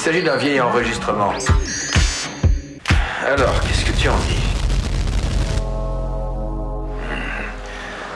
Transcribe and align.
s'agit 0.00 0.22
d'un 0.22 0.36
vieil 0.36 0.58
enregistrement. 0.62 1.34
Alors, 3.26 3.60
qu'est-ce 3.60 3.84
que 3.84 3.92
tu 4.00 4.08
en 4.08 4.16
dis 4.16 4.40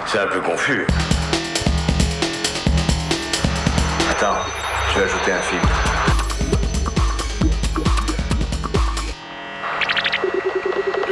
C'est 0.07 0.19
un 0.19 0.27
peu 0.29 0.41
confus. 0.41 0.87
Attends, 4.11 4.39
je 4.95 4.99
vais 4.99 5.05
ajouter 5.05 5.33
un 5.33 5.43
filtre. 5.43 5.69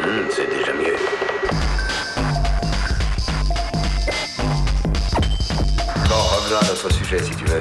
Hmm, 0.01 0.27
c'est 0.31 0.49
déjà 0.49 0.73
mieux. 0.73 0.97
Bon, 6.09 6.17
revenons 6.17 6.61
à 6.61 6.65
notre 6.65 6.91
sujet 6.95 7.23
si 7.23 7.37
tu 7.37 7.45
veux. 7.45 7.61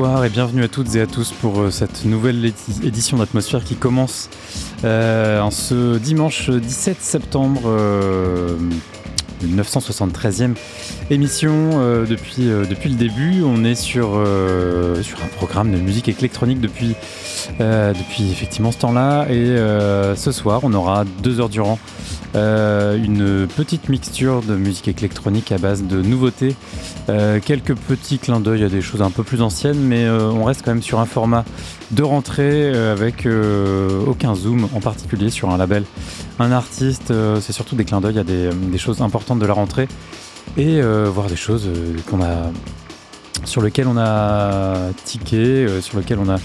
Bonsoir 0.00 0.24
et 0.24 0.30
bienvenue 0.30 0.64
à 0.64 0.68
toutes 0.68 0.96
et 0.96 1.02
à 1.02 1.06
tous 1.06 1.30
pour 1.42 1.60
euh, 1.60 1.70
cette 1.70 2.06
nouvelle 2.06 2.42
édi- 2.42 2.86
édition 2.86 3.18
d'Atmosphère 3.18 3.62
qui 3.62 3.74
commence 3.76 4.30
euh, 4.82 5.42
en 5.42 5.50
ce 5.50 5.98
dimanche 5.98 6.48
17 6.48 7.02
septembre, 7.02 7.60
euh, 7.66 8.56
973e 9.44 10.54
émission 11.10 11.52
euh, 11.74 12.06
depuis, 12.06 12.44
depuis 12.46 12.88
le 12.88 12.94
début. 12.96 13.42
On 13.44 13.62
est 13.62 13.74
sur, 13.74 14.18
sur 15.02 15.18
un 15.22 15.28
programme 15.36 15.70
de 15.70 15.76
musique 15.76 16.08
électronique 16.08 16.62
depuis, 16.62 16.94
depuis 17.58 18.30
effectivement 18.32 18.72
ce 18.72 18.78
temps-là 18.78 19.26
et 19.28 19.54
ce 20.16 20.32
soir 20.32 20.60
on 20.62 20.72
aura 20.72 21.04
deux 21.22 21.40
heures 21.40 21.50
durant 21.50 21.78
une 22.34 23.46
petite 23.54 23.90
mixture 23.90 24.40
de 24.40 24.56
musique 24.56 24.88
électronique 24.88 25.52
à 25.52 25.58
base 25.58 25.82
de 25.82 26.00
nouveautés 26.00 26.56
euh, 27.10 27.40
quelques 27.44 27.74
petits 27.74 28.18
clins 28.18 28.40
d'œil 28.40 28.62
à 28.62 28.68
des 28.68 28.80
choses 28.80 29.02
un 29.02 29.10
peu 29.10 29.24
plus 29.24 29.42
anciennes, 29.42 29.80
mais 29.80 30.04
euh, 30.04 30.30
on 30.30 30.44
reste 30.44 30.62
quand 30.64 30.70
même 30.70 30.82
sur 30.82 31.00
un 31.00 31.06
format 31.06 31.44
de 31.90 32.02
rentrée 32.02 32.70
euh, 32.72 32.92
avec 32.92 33.26
aucun 34.06 34.34
zoom 34.34 34.68
en 34.74 34.80
particulier 34.80 35.30
sur 35.30 35.50
un 35.50 35.56
label. 35.56 35.84
Un 36.38 36.52
artiste, 36.52 37.12
c'est 37.40 37.52
surtout 37.52 37.74
des 37.74 37.84
clins 37.84 38.00
d'œil 38.00 38.18
à 38.18 38.24
des, 38.24 38.50
des 38.50 38.78
choses 38.78 39.02
importantes 39.02 39.40
de 39.40 39.46
la 39.46 39.52
rentrée 39.52 39.88
et 40.56 40.80
voir 40.80 41.26
des 41.26 41.36
choses 41.36 41.68
sur 43.44 43.62
lesquelles 43.62 43.88
on 43.88 43.98
a 43.98 44.90
tiqué, 45.04 45.66
sur 45.80 45.98
lesquelles 45.98 46.18
on 46.18 46.28
a 46.30 46.36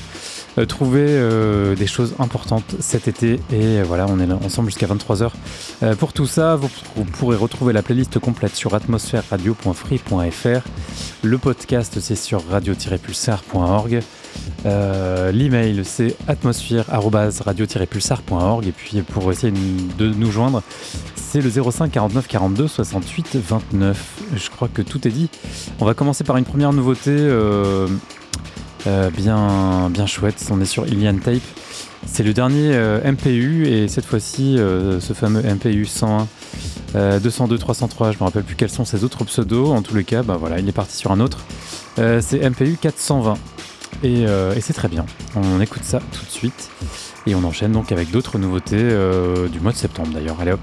euh, 0.58 0.66
trouvé 0.66 1.06
euh, 1.08 1.76
des 1.76 1.88
choses 1.88 2.16
importantes 2.20 2.76
cet 2.80 3.08
été 3.08 3.40
et 3.52 3.80
euh, 3.80 3.84
voilà 3.86 4.06
on 4.10 4.20
est 4.20 4.28
là 4.28 4.38
ensemble 4.44 4.70
jusqu'à 4.70 4.88
23h 4.88 5.32
euh, 5.84 5.96
pour 5.96 6.14
tout 6.14 6.26
ça, 6.26 6.56
vous, 6.56 6.70
pourrez 7.06 7.36
retrouver 7.36 7.74
la 7.74 7.82
playlist 7.82 8.18
complète 8.20 8.56
sur 8.56 8.76
atmosphèreradio.free.fr. 8.76 10.68
Le 11.22 11.38
podcast, 11.38 12.00
c'est 12.00 12.16
sur 12.16 12.48
radio-pulsar.org. 12.48 14.00
L'email, 14.64 15.84
c'est 15.84 16.16
atmosphère-radio-pulsar.org. 16.28 18.68
Et 18.68 18.72
puis, 18.72 19.02
pour 19.02 19.30
essayer 19.32 19.54
de 19.98 20.08
nous 20.08 20.32
joindre, 20.32 20.64
c'est 21.16 21.42
le 21.42 21.50
05 21.50 21.92
49 21.92 22.28
42 22.28 22.68
68 22.68 23.36
29. 23.36 24.22
Je 24.36 24.50
crois 24.50 24.68
que 24.68 24.82
tout 24.82 25.08
est 25.08 25.12
dit. 25.12 25.30
On 25.80 25.86
va 25.86 25.94
commencer 25.94 26.24
par 26.24 26.38
une 26.38 26.46
première 26.46 26.74
nouveauté 26.74 27.16
euh, 28.88 29.10
bien, 29.10 29.90
bien 29.90 30.06
chouette. 30.06 30.46
On 30.52 30.62
est 30.62 30.66
sur 30.66 30.88
Ilian 30.88 31.18
Tape. 31.18 31.42
C'est 32.06 32.24
le 32.24 32.34
dernier 32.34 32.74
euh, 32.74 33.12
MPU 33.12 33.68
et 33.68 33.88
cette 33.88 34.06
fois-ci 34.06 34.58
euh, 34.58 35.00
ce 35.00 35.14
fameux 35.14 35.42
MPU 35.42 35.86
101 35.86 36.28
euh, 36.96 37.20
202 37.20 37.58
303 37.58 38.12
je 38.12 38.18
me 38.20 38.24
rappelle 38.24 38.44
plus 38.44 38.56
quels 38.56 38.70
sont 38.70 38.86
ses 38.86 39.04
autres 39.04 39.26
pseudos. 39.26 39.72
En 39.72 39.82
tous 39.82 39.96
les 39.96 40.04
cas 40.04 40.24
bah 40.24 40.38
voilà 40.40 40.60
il 40.60 40.70
est 40.70 40.74
parti 40.74 40.96
sur 40.96 41.12
un 41.12 41.20
autre. 41.20 41.40
C'est 41.98 42.50
MPU 42.50 42.78
420 42.80 43.36
et, 44.04 44.26
c'est 44.60 44.74
très 44.74 44.90
bien. 44.90 45.06
On 45.36 45.62
écoute 45.62 45.84
ça 45.84 46.00
tout 46.00 46.26
de 46.26 46.32
suite. 46.32 46.70
Et 47.26 47.36
on 47.36 47.44
enchaîne 47.44 47.72
donc 47.72 47.92
avec 47.92 48.12
d'autres 48.12 48.38
nouveautés 48.38 48.84
du 49.52 49.60
mois 49.62 49.72
de 49.72 49.78
septembre 49.78 50.10
d'ailleurs. 50.14 50.40
Allez 50.42 50.52
hop 50.52 50.60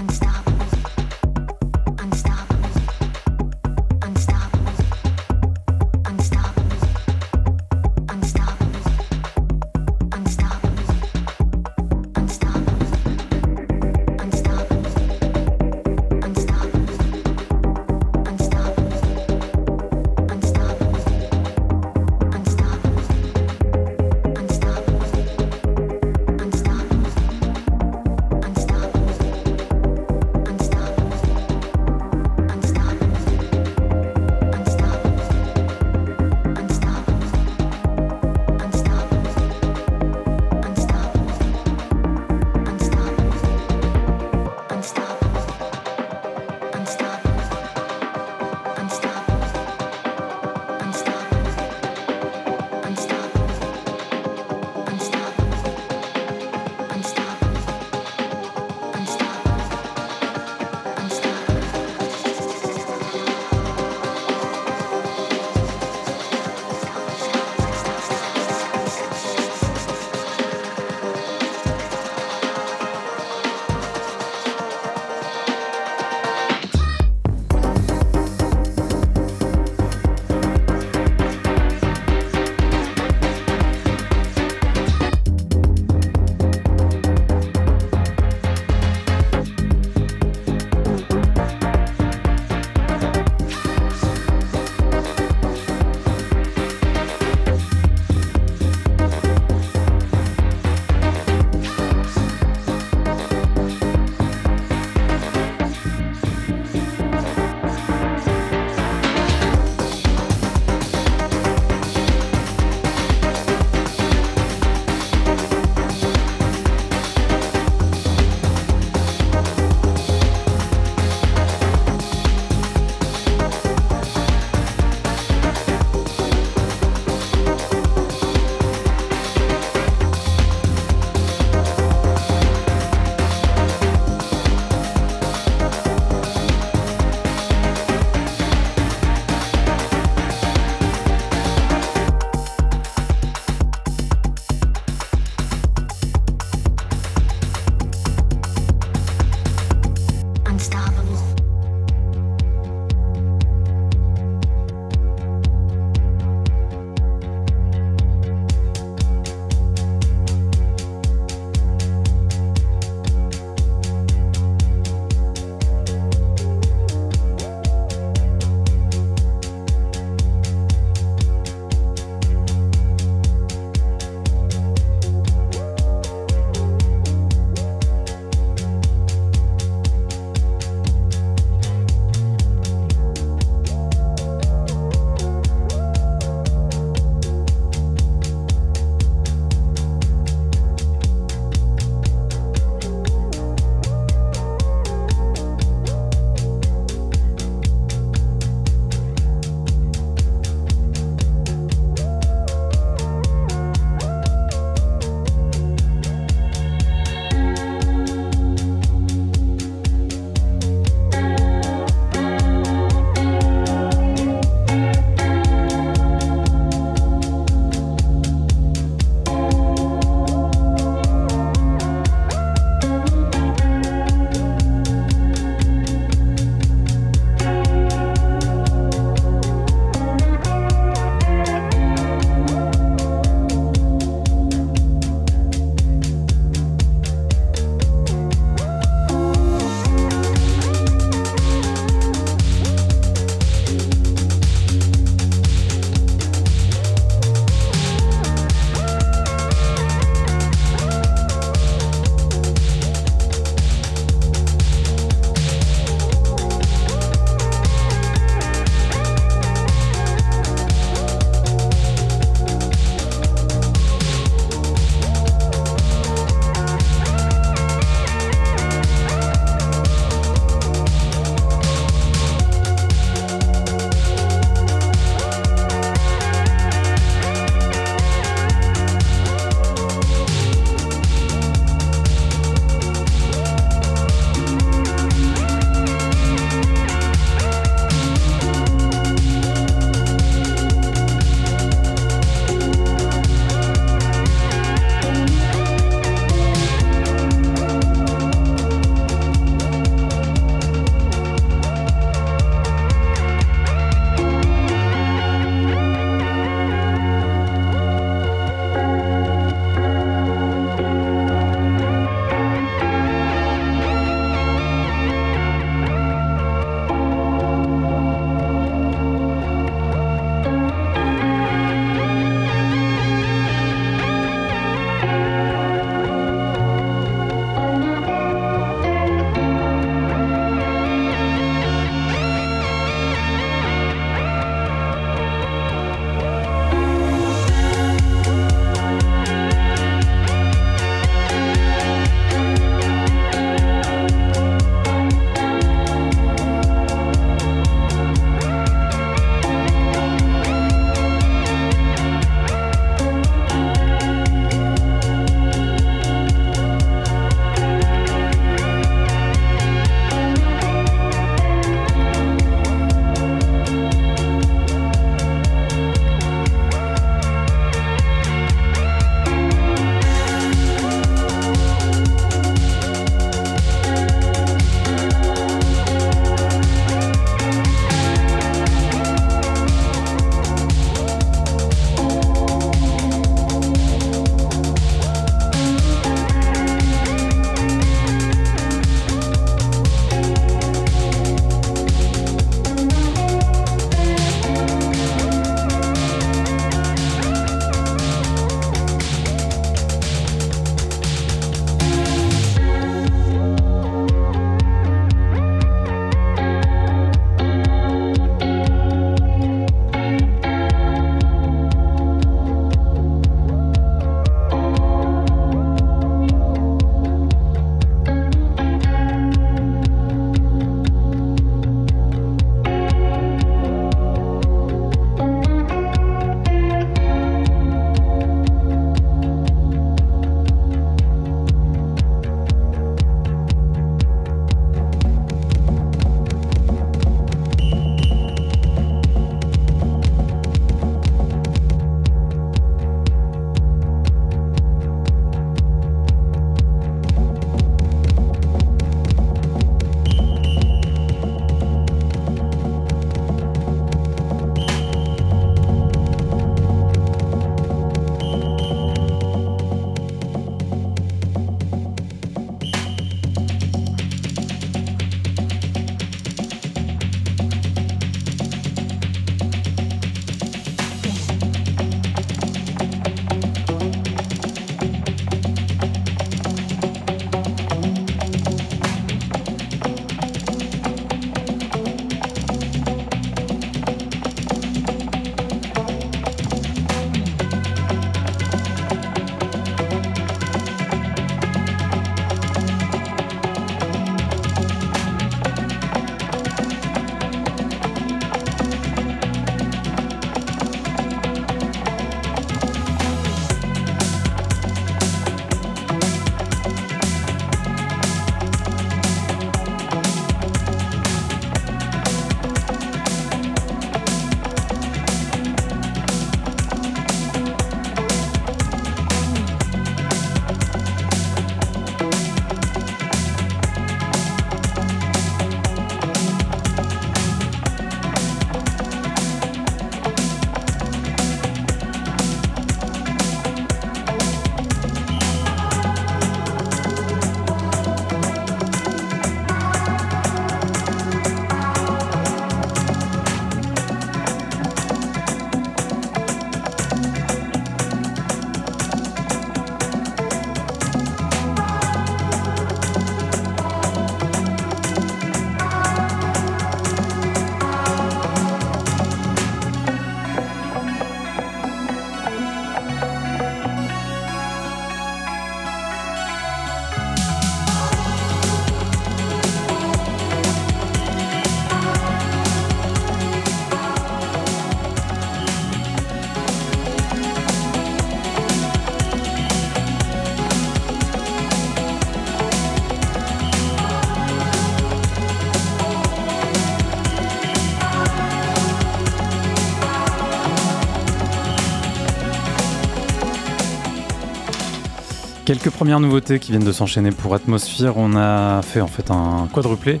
premières 595.70 596.00
nouveautés 596.00 596.38
qui 596.38 596.50
viennent 596.50 596.64
de 596.64 596.72
s'enchaîner 596.72 597.10
pour 597.10 597.34
Atmosphere. 597.34 597.92
On 597.96 598.16
a 598.16 598.62
fait 598.62 598.80
en 598.80 598.86
fait 598.86 599.10
un 599.10 599.48
quadruplé. 599.52 600.00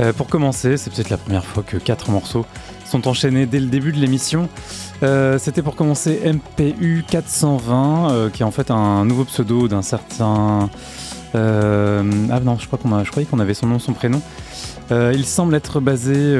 Euh, 0.00 0.12
pour 0.12 0.26
commencer, 0.28 0.76
c'est 0.76 0.92
peut-être 0.92 1.10
la 1.10 1.16
première 1.16 1.44
fois 1.44 1.62
que 1.62 1.76
quatre 1.76 2.10
morceaux 2.10 2.46
sont 2.84 3.08
enchaînés 3.08 3.46
dès 3.46 3.60
le 3.60 3.66
début 3.66 3.92
de 3.92 3.98
l'émission. 3.98 4.48
Euh, 5.02 5.38
c'était 5.38 5.62
pour 5.62 5.76
commencer 5.76 6.20
MPU 6.24 7.04
420, 7.08 8.10
euh, 8.10 8.30
qui 8.30 8.42
est 8.42 8.44
en 8.44 8.50
fait 8.50 8.70
un 8.70 9.04
nouveau 9.04 9.24
pseudo 9.24 9.68
d'un 9.68 9.82
certain. 9.82 10.70
ah 11.34 12.40
non, 12.44 12.58
je 12.58 12.66
crois 12.66 12.78
qu'on 12.78 13.02
croyais 13.04 13.26
qu'on 13.26 13.40
avait 13.40 13.54
son 13.54 13.66
nom, 13.66 13.78
son 13.78 13.92
prénom. 13.92 14.20
il 14.90 15.24
semble 15.24 15.54
être 15.54 15.80
basé 15.80 16.38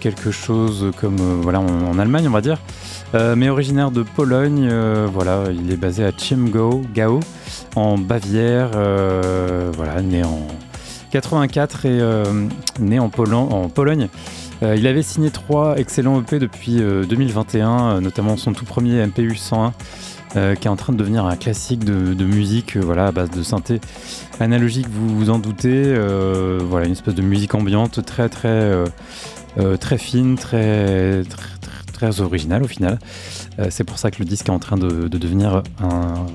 quelque 0.00 0.30
chose 0.30 0.90
comme 1.00 1.16
voilà 1.42 1.60
en, 1.60 1.98
Allemagne, 1.98 2.26
on 2.28 2.32
va 2.32 2.40
dire. 2.40 2.58
mais 3.14 3.48
originaire 3.48 3.90
de 3.90 4.02
Pologne, 4.02 4.68
voilà, 5.12 5.44
il 5.52 5.70
est 5.70 5.76
basé 5.76 6.04
à 6.04 6.10
Chiemgau, 6.10 6.82
Gao, 6.92 7.20
en 7.76 7.98
Bavière, 7.98 8.70
voilà, 9.72 10.02
né 10.02 10.24
en 10.24 10.46
84 11.14 11.86
et 11.86 12.00
euh, 12.00 12.24
né 12.80 12.98
en, 12.98 13.04
en 13.04 13.68
Pologne. 13.68 14.08
Euh, 14.64 14.74
il 14.76 14.86
avait 14.88 15.02
signé 15.02 15.30
trois 15.30 15.76
excellents 15.78 16.20
EP 16.20 16.40
depuis 16.40 16.78
2021, 16.78 17.68
euh, 17.68 18.00
notamment 18.00 18.36
son 18.36 18.52
tout 18.52 18.64
premier 18.64 19.06
MPU 19.06 19.36
101. 19.36 19.72
qui 20.56 20.66
est 20.66 20.68
en 20.68 20.74
train 20.74 20.92
de 20.92 20.98
devenir 20.98 21.24
un 21.24 21.36
classique 21.36 21.84
de, 21.84 22.24
musique 22.24 22.76
voilà, 22.76 23.06
à 23.06 23.12
base 23.12 23.30
de 23.30 23.44
synthé 23.44 23.80
analogique, 24.40 24.88
vous 24.90 25.16
vous 25.16 25.30
en 25.30 25.38
doutez. 25.38 25.94
voilà, 26.58 26.86
une 26.86 26.92
espèce 26.92 27.14
de 27.14 27.22
musique 27.22 27.54
ambiante 27.54 28.04
très 28.04 28.28
très 28.28 28.72
très 29.78 29.98
fine, 29.98 30.36
très, 30.36 31.22
très, 31.22 31.92
très 31.92 32.20
originale 32.20 32.64
au 32.64 32.66
final. 32.66 32.98
Euh, 33.58 33.66
c'est 33.70 33.84
pour 33.84 33.98
ça 33.98 34.10
que 34.10 34.18
le 34.18 34.24
disque 34.24 34.46
est 34.48 34.52
en 34.52 34.58
train 34.58 34.76
de, 34.76 35.08
devenir 35.08 35.62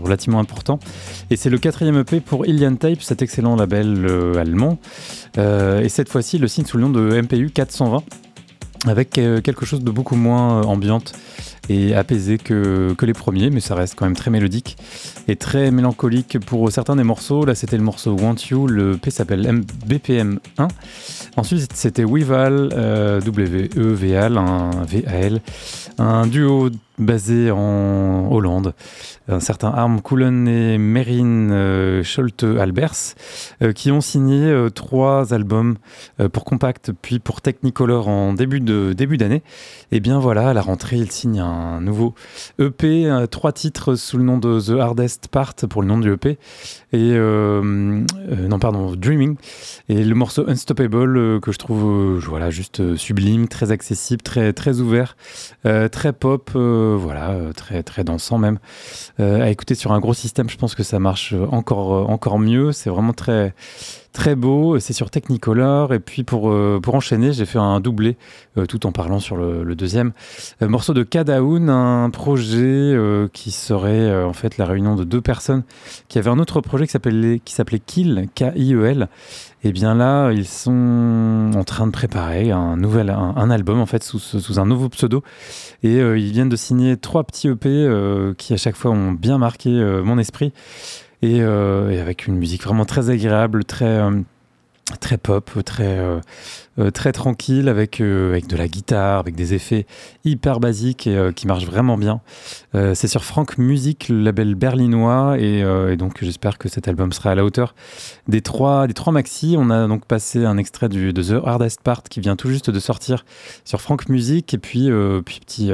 relativement 0.04 0.40
important. 0.40 0.80
Et 1.30 1.36
c'est 1.36 1.50
le 1.50 1.58
quatrième 1.58 1.98
EP 1.98 2.22
pour 2.22 2.46
Ilian 2.46 2.76
Tape, 2.76 3.02
cet 3.02 3.22
excellent 3.22 3.56
label 3.56 4.06
euh, 4.06 4.36
allemand. 4.36 4.80
Euh, 5.38 5.82
et 5.82 5.90
cette 5.90 6.10
fois-ci, 6.10 6.38
le 6.38 6.48
signe 6.48 6.66
sous 6.66 6.78
le 6.78 6.84
nom 6.84 6.90
de 6.90 7.22
MPU 7.22 7.50
420 7.54 8.04
avec 8.88 9.10
quelque 9.10 9.66
chose 9.66 9.84
de 9.84 9.92
beaucoup 9.92 10.16
moins 10.16 10.62
ambiante 10.62 11.12
et 11.68 11.94
apaisé 11.96 12.38
que, 12.38 12.96
les 13.02 13.14
premiers, 13.14 13.50
mais 13.50 13.60
ça 13.60 13.76
reste 13.76 13.96
quand 13.96 14.06
même 14.06 14.16
très 14.16 14.32
mélodique 14.32 14.78
et 15.28 15.36
très 15.36 15.70
mélancolique 15.70 16.40
pour 16.40 16.72
certains 16.72 16.96
des 16.96 17.04
morceaux. 17.04 17.44
Là, 17.44 17.56
c'était 17.56 17.76
le 17.76 17.84
morceau 17.84 18.16
Want 18.16 18.38
You, 18.50 18.68
le 18.68 18.96
P 18.96 19.12
s'appelle 19.12 19.64
BPM 19.86 20.40
1. 20.58 20.70
Ensuite, 21.36 21.74
c'était 21.74 22.06
Weval, 22.06 22.70
W-E-V-A-L, 23.26 24.38
un 24.38 24.70
V-A-L, 24.86 25.42
un 25.98 26.26
duo 26.26 26.70
basé 27.00 27.50
en 27.52 28.28
Hollande. 28.32 28.74
Un 29.28 29.40
certain 29.40 29.70
Arm 29.70 30.02
Koulen 30.02 30.48
et 30.48 30.78
Merin 30.78 31.52
euh, 31.52 32.04
Scholte 32.04 32.44
Albers, 32.44 33.16
euh, 33.62 33.74
qui 33.74 33.92
ont 33.92 34.02
signé 34.02 34.46
euh, 34.46 34.70
trois 34.70 35.34
albums 35.34 35.78
pour 36.34 36.46
Compact 36.46 36.92
puis 37.02 37.20
pour 37.20 37.42
Technicolor 37.42 38.08
en 38.08 38.34
début 38.34 38.60
de 38.60 38.94
début 38.94 39.18
d'année. 39.18 39.44
Et 39.92 40.00
bien 40.00 40.20
voilà, 40.20 40.50
à 40.50 40.54
la 40.54 40.62
rentrée, 40.62 40.98
ils 40.98 41.12
signent 41.12 41.42
un 41.42 41.80
nouveau 41.82 42.14
EP, 42.60 43.26
trois 43.32 43.52
titres 43.52 43.96
sous 43.96 44.18
le 44.18 44.24
nom 44.24 44.38
de 44.38 44.60
The 44.60 44.80
Hardest 44.80 45.28
Part 45.30 45.54
pour 45.70 45.82
le 45.82 45.88
nom 45.88 46.00
du 46.00 46.12
EP. 46.12 46.38
Et 46.92 47.18
non, 47.18 48.60
pardon, 48.60 48.96
Dreaming. 48.96 49.36
Et 49.88 50.04
le 50.04 50.16
morceau 50.16 50.48
Unstoppable 50.48 51.40
que 51.40 51.52
je 51.52 51.58
trouve 51.58 52.20
voilà, 52.20 52.50
juste 52.50 52.96
sublime, 52.96 53.48
très 53.48 53.72
accessible, 53.72 54.22
très, 54.22 54.54
très 54.54 54.80
ouvert, 54.80 55.16
très 55.64 56.14
pop 56.14 56.52
voilà, 56.98 57.32
euh, 57.32 57.54
très, 57.54 57.84
très 57.84 58.04
dansant 58.04 58.38
même. 58.38 58.60
Euh, 59.20 59.42
à 59.42 59.50
écouter 59.50 59.76
sur 59.76 59.92
un 59.92 60.00
gros 60.00 60.14
système, 60.14 60.50
je 60.50 60.58
pense 60.58 60.76
que 60.76 60.84
ça 60.84 61.00
marche 61.00 61.34
encore, 61.52 61.94
euh, 61.94 62.04
encore 62.04 62.40
mieux. 62.40 62.72
C'est 62.72 62.90
vraiment 62.90 63.14
très, 63.14 63.54
très 64.14 64.36
beau. 64.36 64.80
C'est 64.80 64.94
sur 64.94 65.10
Technicolor. 65.10 65.94
Et 65.94 66.00
puis 66.00 66.24
pour, 66.24 66.54
pour 66.82 66.96
enchaîner, 66.96 67.34
j'ai 67.34 67.46
fait 67.46 67.60
un 67.60 67.80
doublé 67.80 68.18
tout 68.68 68.86
en 68.86 68.92
parlant 68.92 69.20
sur 69.20 69.38
le, 69.38 69.76
deuxième 69.76 70.12
morceau 70.62 70.94
de 70.94 71.04
Kadaoun, 71.04 71.70
un 71.70 72.10
projet 72.10 72.96
qui 73.32 73.52
serait 73.52 74.24
en 74.24 74.34
fait 74.34 74.58
la 74.58 74.66
réunion 74.66 74.96
de 74.96 75.04
deux 75.04 75.22
personnes 75.22 75.64
qui 76.10 76.18
avaient 76.20 76.30
un 76.30 76.40
autre 76.40 76.60
projet 76.60 76.86
qui 76.86 76.92
s'appelait, 76.92 77.40
qui 77.40 77.54
s'appelait 77.54 77.80
Kill, 77.80 78.28
K-I-E-L. 78.36 79.08
Et 79.64 79.72
bien 79.74 79.94
là, 79.94 80.32
ils 80.32 80.48
sont 80.48 81.52
en 81.56 81.64
train 81.64 81.86
de 81.86 81.92
préparer 81.92 82.52
un 82.52 82.78
nouvel 82.78 83.10
un, 83.10 83.50
album 83.50 83.82
en 83.82 83.86
fait 83.86 84.04
sous, 84.04 84.20
sous, 84.20 84.60
un 84.60 84.66
nouveau 84.66 84.88
pseudo. 84.90 85.22
Et 85.84 85.98
ils 85.98 86.32
viennent 86.32 86.50
de 86.50 86.56
signer 86.56 86.96
trois 86.96 87.26
petits 87.26 87.50
EP 87.50 87.90
qui 88.38 88.54
à 88.54 88.58
chaque 88.58 88.76
fois 88.76 88.92
ont 88.92 89.12
bien 89.12 89.38
marqué 89.38 89.70
euh, 89.70 90.04
mon 90.04 90.18
esprit 90.18 90.54
euh, 91.24 91.90
et, 91.90 92.00
avec 92.00 92.28
une 92.28 92.36
musique 92.36 92.64
vraiment 92.64 92.86
très 92.86 93.10
agréable, 93.10 93.66
très 93.66 93.86
euh, 93.86 94.22
très 94.98 95.18
pop, 95.18 95.52
très 95.66 96.00
euh, 96.80 96.92
très 96.92 97.12
tranquille 97.12 97.68
avec, 97.68 98.00
euh, 98.00 98.30
avec 98.30 98.48
de 98.48 98.56
la 98.56 98.70
guitare, 98.70 99.20
avec 99.20 99.36
des 99.36 99.54
effets 99.54 99.86
hyper 100.24 100.62
basiques 100.62 101.08
et 101.08 101.18
euh, 101.18 101.34
qui 101.34 101.46
marchent 101.46 101.66
vraiment 101.66 101.98
bien. 101.98 102.22
c'est 102.74 103.08
sur 103.08 103.26
Frank 103.26 103.58
Music, 103.58 104.08
le 104.10 104.22
label 104.22 104.56
berlinois, 104.56 105.38
et, 105.40 105.64
donc 105.98 106.24
j'espère 106.24 106.58
que 106.58 106.70
cet 106.70 106.88
album 106.88 107.12
sera 107.12 107.32
à 107.32 107.36
la 107.36 107.44
hauteur 107.44 107.76
des 108.28 108.42
trois, 108.42 108.88
des 108.88 108.94
trois 108.94 109.12
maxi. 109.12 109.56
On 109.58 109.70
a 109.70 109.88
donc 109.88 110.06
passé 110.06 110.46
un 110.46 110.58
extrait 110.58 110.88
du, 110.88 111.12
de 111.12 111.24
The 111.24 111.44
Hardest 111.44 111.82
Part 111.82 112.04
qui 112.04 112.20
vient 112.20 112.36
tout 112.36 112.50
juste 112.50 112.70
de 112.70 112.80
sortir 112.80 113.26
sur 113.66 113.82
Frank 113.82 114.08
Music, 114.08 114.54
et 114.54 114.58
puis, 114.58 114.90
puis 115.26 115.40
petit, 115.40 115.72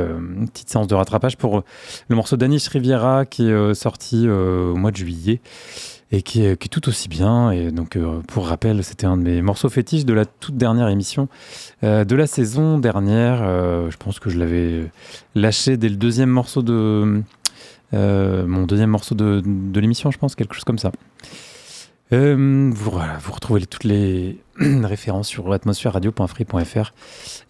petite 0.54 0.70
séance 0.70 0.88
de 0.88 0.96
rattrapage 0.96 1.38
pour 1.38 1.64
le 2.08 2.16
morceau 2.16 2.38
d'Anish 2.38 2.68
Riviera 2.68 3.26
qui 3.26 3.48
est 3.48 3.74
sorti 3.74 4.28
au 4.28 4.76
mois 4.76 4.92
de 4.92 4.98
juillet 4.98 5.42
et 6.16 6.22
qui 6.22 6.46
est, 6.46 6.56
tout 6.70 6.88
aussi 6.88 7.10
bien. 7.10 7.52
Et 7.52 7.72
donc, 7.72 7.98
euh, 7.98 8.22
pour 8.28 8.48
rappel, 8.48 8.84
c'était 8.84 9.06
un 9.06 9.18
de 9.18 9.24
mes 9.24 9.42
morceaux 9.42 9.68
fétiches 9.68 10.06
de 10.06 10.14
la 10.14 10.26
toute 10.26 10.56
dernière 10.56 10.88
émission 10.88 11.28
euh, 11.84 12.06
de 12.06 12.16
la 12.16 12.26
saison 12.26 12.80
dernière. 12.80 13.40
Euh, 13.42 13.92
je 13.92 13.98
pense 13.98 14.20
que 14.20 14.30
je 14.30 14.40
l'avais 14.40 14.90
lâché 15.36 15.76
dès 15.76 15.90
le 15.90 15.98
deuxième 15.98 16.30
morceau 16.30 16.62
de 16.62 17.22
mon 17.92 18.66
deuxième 18.66 18.90
morceau 18.90 19.16
de, 19.16 19.42
l'émission, 19.80 20.12
je 20.12 20.18
pense, 20.18 20.36
quelque 20.36 20.54
chose 20.54 20.66
comme 20.66 20.80
ça. 20.80 20.92
vous, 22.12 22.76
vous 22.76 23.32
retrouvez 23.32 23.66
toutes 23.66 23.86
les 23.86 24.38
références 24.60 25.30
sur 25.30 25.54
atmosphère-radio.free.fr. 25.54 26.94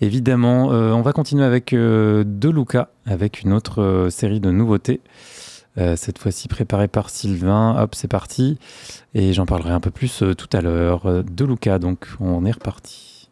Évidemment, 0.01 0.67
on 0.67 1.01
va 1.01 1.13
continuer 1.13 1.43
avec 1.43 1.71
De 1.71 2.49
Luca, 2.49 2.89
avec 3.07 3.41
une 3.41 3.53
autre 3.53 4.09
série 4.11 4.39
de 4.39 4.51
nouveautés. 4.51 5.01
Euh, 5.77 5.95
cette 5.97 6.19
fois-ci 6.19 6.47
préparé 6.47 6.87
par 6.87 7.09
Sylvain. 7.09 7.75
Hop, 7.81 7.95
c'est 7.95 8.07
parti. 8.07 8.57
Et 9.13 9.33
j'en 9.33 9.45
parlerai 9.45 9.71
un 9.71 9.79
peu 9.79 9.91
plus 9.91 10.23
euh, 10.23 10.33
tout 10.33 10.49
à 10.53 10.61
l'heure 10.61 11.05
euh, 11.05 11.21
de 11.23 11.45
Luca. 11.45 11.79
Donc, 11.79 12.07
on 12.19 12.45
est 12.45 12.51
reparti. 12.51 13.29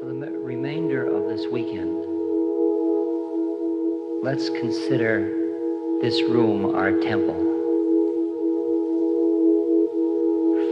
For 0.00 0.08
the 0.08 0.32
remainder 0.42 1.06
of 1.06 1.28
this 1.28 1.46
weekend, 1.52 1.92
let's 4.22 4.48
consider 4.48 5.28
this 6.00 6.22
room 6.22 6.74
our 6.74 6.92
temple. 7.02 7.36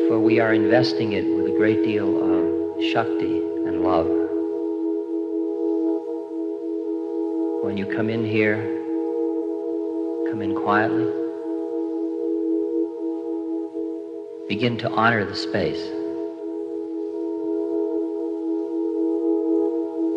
For 0.08 0.18
we 0.18 0.40
are 0.40 0.54
investing 0.54 1.12
it 1.12 1.26
with 1.26 1.54
a 1.54 1.58
great 1.58 1.84
deal 1.84 2.08
of 2.22 2.82
Shakti 2.82 3.42
and 3.66 3.82
love. 3.82 4.17
When 7.60 7.76
you 7.76 7.86
come 7.86 8.08
in 8.08 8.24
here, 8.24 8.56
come 10.30 10.40
in 10.42 10.54
quietly. 10.54 11.04
Begin 14.48 14.78
to 14.78 14.88
honor 14.90 15.24
the 15.24 15.34
space. 15.34 15.82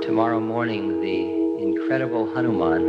Tomorrow 0.05 0.39
morning, 0.39 1.01
the 1.01 1.63
incredible 1.63 2.31
Hanuman, 2.31 2.83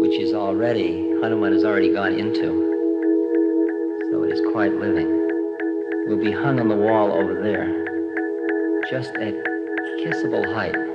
which 0.00 0.18
is 0.18 0.34
already, 0.34 1.08
Hanuman 1.22 1.52
has 1.52 1.64
already 1.64 1.92
gone 1.92 2.14
into, 2.14 2.46
so 4.10 4.24
it 4.24 4.32
is 4.32 4.40
quite 4.52 4.72
living, 4.74 5.08
will 6.08 6.20
be 6.20 6.32
hung 6.32 6.58
on 6.58 6.68
the 6.68 6.76
wall 6.76 7.12
over 7.12 7.40
there, 7.40 7.84
just 8.90 9.14
at 9.14 9.34
kissable 10.02 10.52
height 10.52 10.87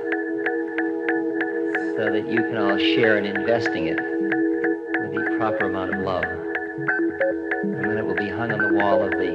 so 1.96 2.10
that 2.10 2.28
you 2.28 2.42
can 2.42 2.56
all 2.56 2.76
share 2.76 3.18
in 3.18 3.24
investing 3.24 3.86
it 3.86 3.96
with 3.96 5.12
the 5.14 5.36
proper 5.38 5.66
amount 5.66 5.94
of 5.94 6.00
love. 6.00 6.24
And 6.24 7.84
then 7.84 7.98
it 7.98 8.04
will 8.04 8.16
be 8.16 8.28
hung 8.28 8.50
on 8.50 8.58
the 8.58 8.74
wall 8.74 9.04
of 9.04 9.10
the 9.12 9.30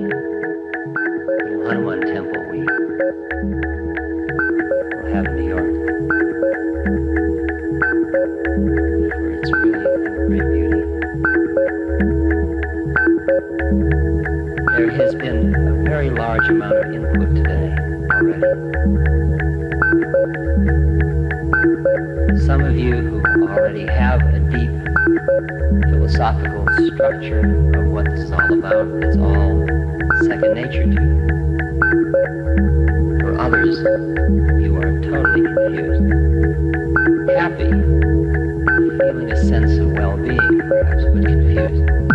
Hanuman 1.65 2.01
temple 2.01 2.43
we 2.51 2.59
will 4.97 5.13
have 5.13 5.25
in 5.27 5.35
New 5.37 5.47
York. 5.47 5.73
For 9.15 9.31
it's 9.31 9.51
really 9.53 9.85
great 10.27 10.47
beauty. 10.51 10.81
There 14.75 14.91
has 14.91 15.15
been 15.15 15.55
a 15.55 15.83
very 15.83 16.09
large 16.09 16.49
amount 16.49 16.75
of 16.75 16.93
input 16.93 17.35
today 17.35 17.73
already 18.11 18.49
some 22.49 22.65
of 22.65 22.75
you 22.79 22.95
who 22.95 23.47
already 23.47 23.85
have 23.85 24.19
a 24.33 24.39
deep 24.39 24.71
philosophical 25.91 26.65
structure 26.87 27.41
of 27.77 27.91
what 27.91 28.05
this 28.05 28.21
is 28.21 28.31
all 28.31 28.53
about, 28.53 28.87
it's 29.03 29.17
all 29.17 29.67
second 30.23 30.55
nature 30.55 30.81
to 30.81 30.89
you. 30.89 31.19
For 33.19 33.37
others, 33.39 33.77
you 34.63 34.75
are 34.77 34.99
totally 34.99 35.43
confused. 35.43 36.01
Happy, 37.37 37.69
feeling 38.97 39.31
a 39.31 39.37
sense 39.45 39.77
of 39.77 39.91
well-being, 39.91 40.59
perhaps, 40.67 41.03
but 41.13 41.25
confused. 41.25 42.08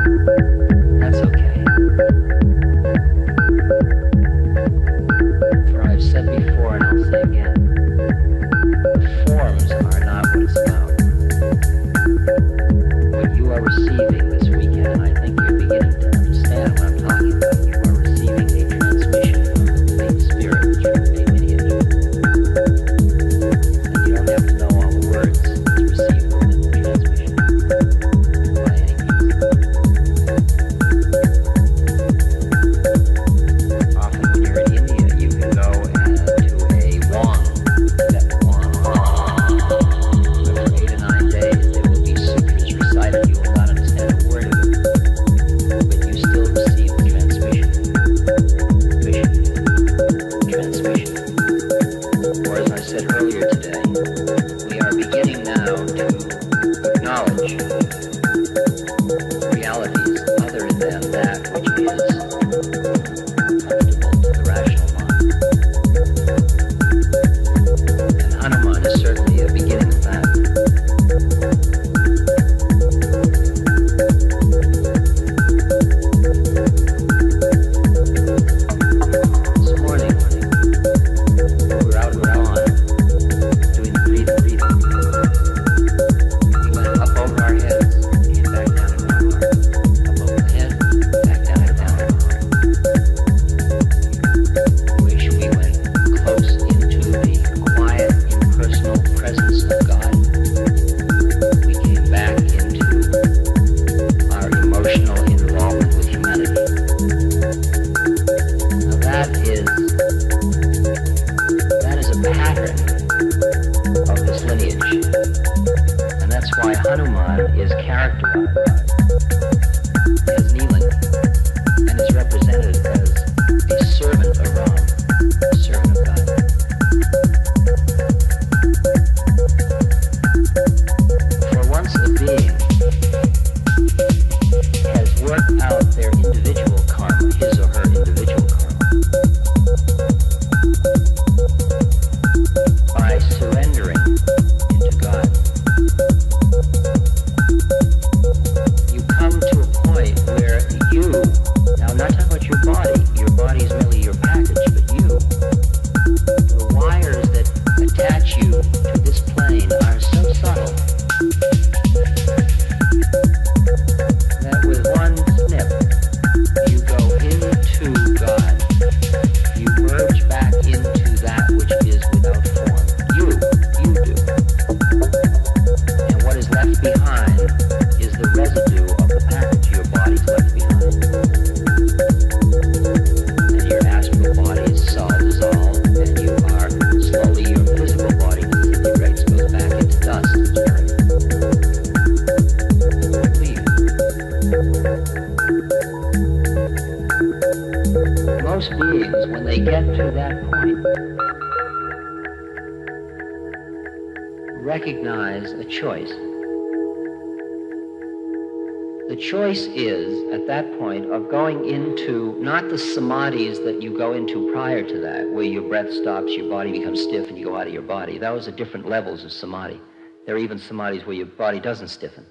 breath 215.85 215.97
stops, 215.97 216.33
your 216.33 216.49
body 216.49 216.73
becomes 216.73 217.03
stiff, 217.03 217.29
and 217.29 217.39
you 217.39 217.47
go 217.47 217.57
out 217.57 217.67
of 217.67 217.73
your 217.73 217.83
body. 217.83 218.19
Those 218.19 218.49
are 218.49 218.53
different 218.53 218.89
levels 218.89 219.25
of 219.25 219.33
samadhi. 219.33 219.81
There 220.27 220.35
are 220.35 220.39
even 220.39 220.59
samadhis 220.59 221.07
where 221.07 221.17
your 221.17 221.27
body 221.27 221.61
doesn't 221.61 221.89
stiffen. 221.89 222.27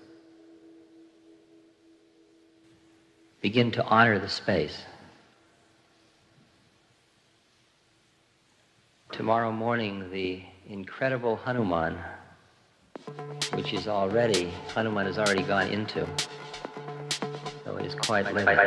Begin 3.42 3.72
to 3.72 3.84
honor 3.84 4.20
the 4.20 4.30
space. 4.30 4.84
Tomorrow 9.12 9.52
morning, 9.52 10.10
the 10.12 10.42
incredible 10.68 11.36
Hanuman, 11.36 11.98
which 13.54 13.74
is 13.74 13.88
already, 13.88 14.52
Hanuman 14.74 15.06
has 15.06 15.20
already 15.20 15.44
gone 15.44 15.68
into, 15.68 16.08
so 17.64 17.78
it 17.78 17.86
is 17.86 17.94
quite 17.94 18.34
limited. 18.34 18.58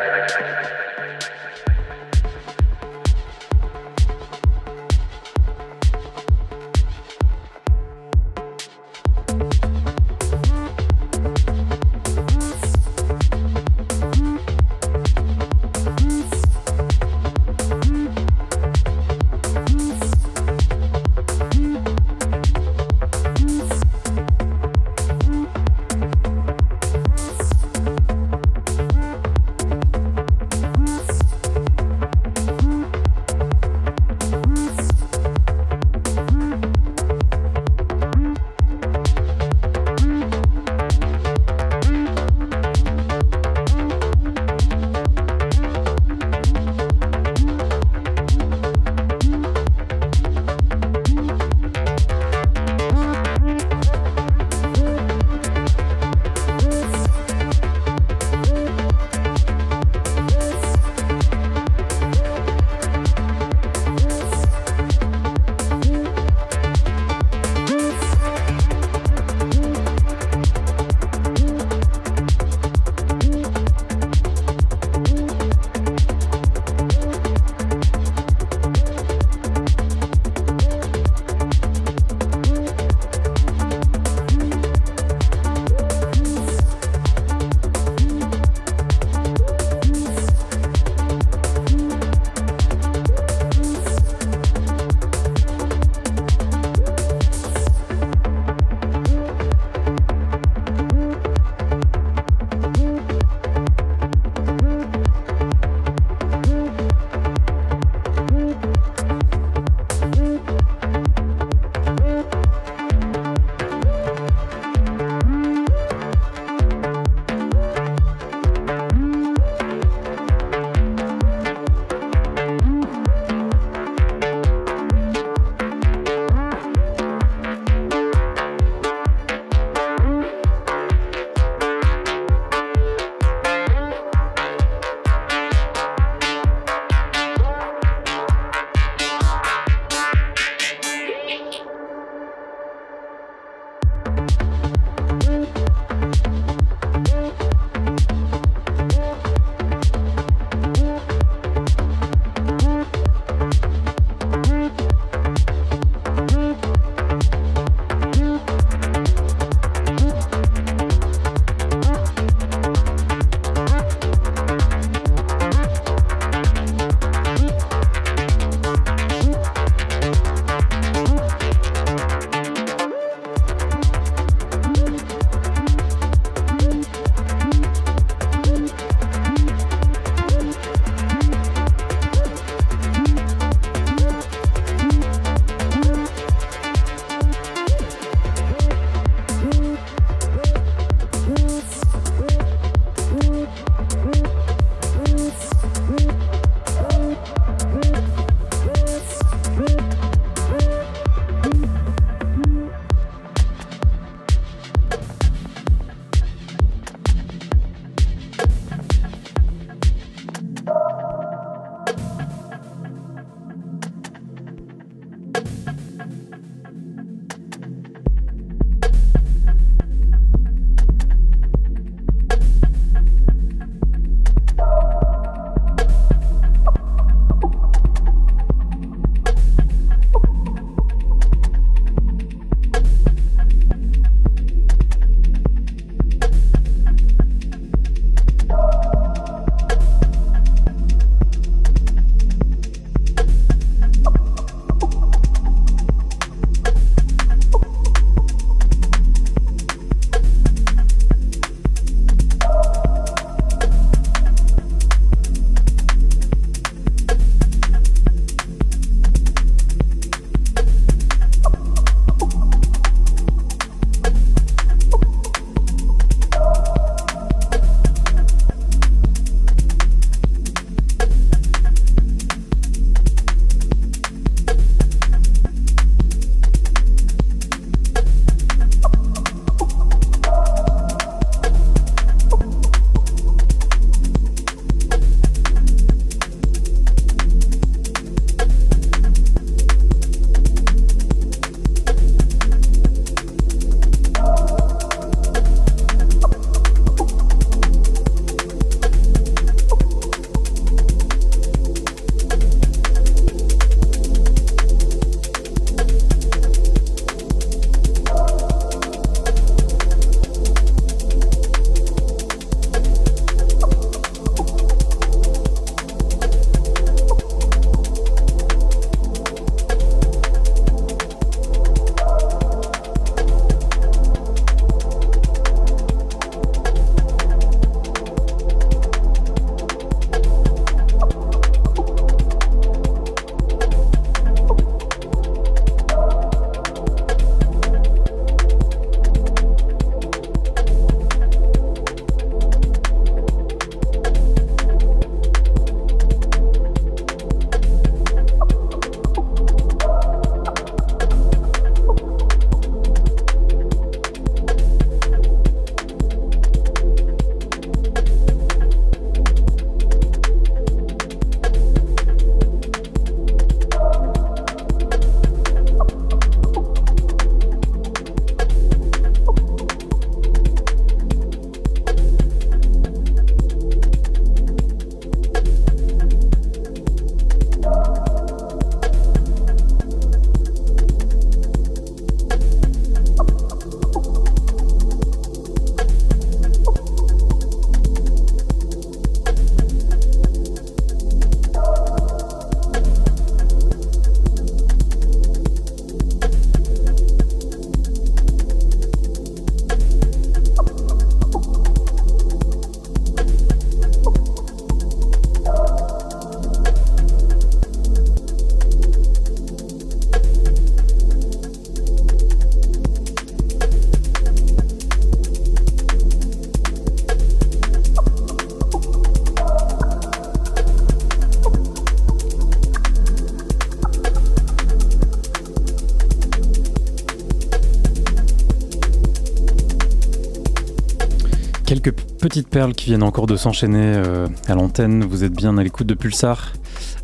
Petites 432.37 432.51
perles 432.51 432.75
qui 432.75 432.91
viennent 432.91 433.03
encore 433.03 433.27
de 433.27 433.35
s'enchaîner 433.35 433.95
euh, 433.97 434.29
à 434.47 434.55
l'antenne. 434.55 435.03
Vous 435.05 435.25
êtes 435.25 435.33
bien 435.33 435.57
à 435.57 435.63
l'écoute 435.63 435.87
de 435.87 435.95
Pulsar. 435.95 436.53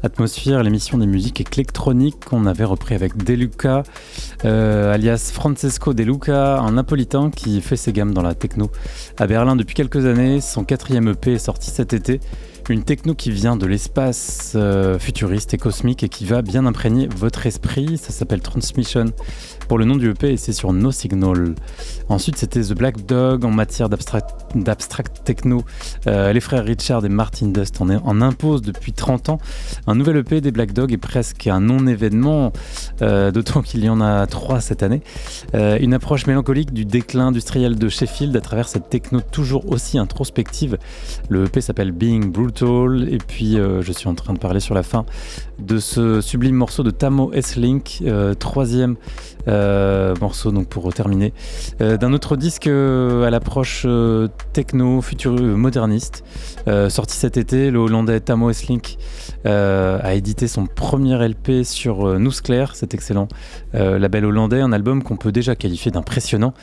Atmosphère, 0.03 0.63
l'émission 0.63 0.99
des 0.99 1.07
musiques 1.07 1.41
électroniques 1.57 2.23
qu'on 2.27 2.45
avait 2.45 2.65
repris 2.65 2.95
avec 2.95 3.17
Deluca, 3.17 3.83
euh, 4.45 4.93
alias 4.93 5.31
Francesco 5.33 5.95
Deluca, 5.95 6.59
un 6.59 6.73
napolitain 6.73 7.31
qui 7.31 7.63
fait 7.63 7.77
ses 7.77 7.95
gammes 7.95 8.13
dans 8.13 8.21
la 8.21 8.35
techno 8.35 8.71
à 9.19 9.27
Berlin 9.27 9.57
depuis 9.57 9.75
quelques 9.75 10.05
années. 10.05 10.43
Son 10.43 10.65
quatrième 10.65 11.09
EP 11.09 11.33
est 11.33 11.39
sorti 11.39 11.71
cet 11.71 11.95
été. 11.95 12.21
Une 12.69 12.85
techno 12.85 13.15
qui 13.15 13.31
vient 13.31 13.57
de 13.57 13.67
l'espace 13.67 14.53
euh, 14.55 14.99
futuriste 14.99 15.53
et 15.55 15.59
cosmique 15.59 16.05
et 16.05 16.09
qui 16.09 16.25
va 16.27 16.43
bien 16.43 16.65
imprégner 16.67 17.09
votre 17.09 17.47
esprit. 17.47 17.99
Ça 17.99 18.13
s'appelle 18.13 18.41
Transmission 18.41 19.07
pour 19.67 19.79
le 19.79 19.85
nom 19.85 19.97
du 19.97 20.11
EP 20.11 20.33
et 20.33 20.37
c'est 20.37 20.53
sur 20.53 20.73
No 20.73 20.93
Signal. 20.93 21.55
Ensuite, 22.09 22.37
c'était 22.37 22.61
The 22.61 22.75
Black 22.75 23.05
Dog 23.05 23.45
en 23.45 23.51
matière 23.51 23.89
d'abstract 24.55 25.25
techno. 25.25 25.65
Euh, 26.07 26.33
les 26.33 26.41
frères 26.41 26.65
Richard 26.65 27.05
et 27.05 27.09
Martin 27.09 27.49
Dust 27.49 27.81
en, 27.81 27.89
en, 27.91 28.21
imposent 28.21 28.63
depuis 28.63 28.93
30 28.93 29.31
ans. 29.31 29.39
Un 29.87 29.95
nouvel 29.95 30.19
EP 30.19 30.41
des 30.41 30.51
Black 30.51 30.73
Dog 30.73 30.93
est 30.93 30.99
presque 30.99 31.47
un 31.47 31.61
non-événement, 31.61 32.53
euh, 33.01 33.31
d'autant 33.31 33.63
qu'il 33.63 33.85
y 33.85 33.89
en 33.89 34.01
a 34.01 34.27
trois 34.27 34.61
cette 34.61 34.83
année. 34.83 35.03
Euh, 35.55 35.79
une 35.81 35.95
approche 35.95 36.27
mélancolique 36.27 36.73
du 36.73 36.85
déclin 36.85 37.29
industriel 37.29 37.77
de 37.77 37.89
Sheffield 37.89 38.37
à 38.37 38.41
travers 38.41 38.69
cette 38.69 38.89
techno 38.89 39.21
toujours 39.21 39.71
aussi 39.71 39.99
introspective. 39.99 40.79
Le 41.29 41.45
EP 41.45 41.61
s'appelle 41.61 41.93
Being 41.93 42.31
Brutal 42.31 43.09
et 43.11 43.19
puis 43.19 43.57
je 43.57 43.93
suis 43.93 44.09
en 44.09 44.15
train 44.15 44.33
de 44.35 44.39
parler 44.39 44.61
sur 44.61 44.75
la 44.75 44.83
fin 44.83 45.05
de 45.59 45.79
ce 45.79 46.21
sublime 46.21 46.57
morceau 46.57 46.83
de 46.83 46.91
Tamo 46.91 47.33
S-Link, 47.33 48.03
troisième 48.39 48.97
morceau 49.47 50.53
donc 50.53 50.69
pour 50.69 50.93
terminer, 50.93 51.33
d'un 51.81 52.13
autre 52.13 52.37
disque 52.37 52.67
à 52.67 53.31
l'approche 53.31 53.87
techno, 54.53 55.01
futur, 55.01 55.33
moderniste, 55.33 56.25
sorti 56.89 57.17
cet 57.17 57.37
été, 57.37 57.71
le 57.71 57.79
Hollandais 57.79 58.21
Tamo 58.21 58.51
S-Link 58.51 58.99
a 59.45 60.15
édité 60.15 60.49
son 60.49 60.67
premier 60.67 61.17
LP 61.17 61.65
sur 61.65 62.19
Claire, 62.43 62.77
cet 62.77 62.95
excellent 62.95 63.29
label 63.73 64.25
hollandais, 64.25 64.61
un 64.61 64.73
album 64.73 65.03
qu'on 65.03 65.17
peut 65.17 65.33
déjà 65.33 65.55
qualifier 65.57 65.91
d'impressionnant, 65.91 66.55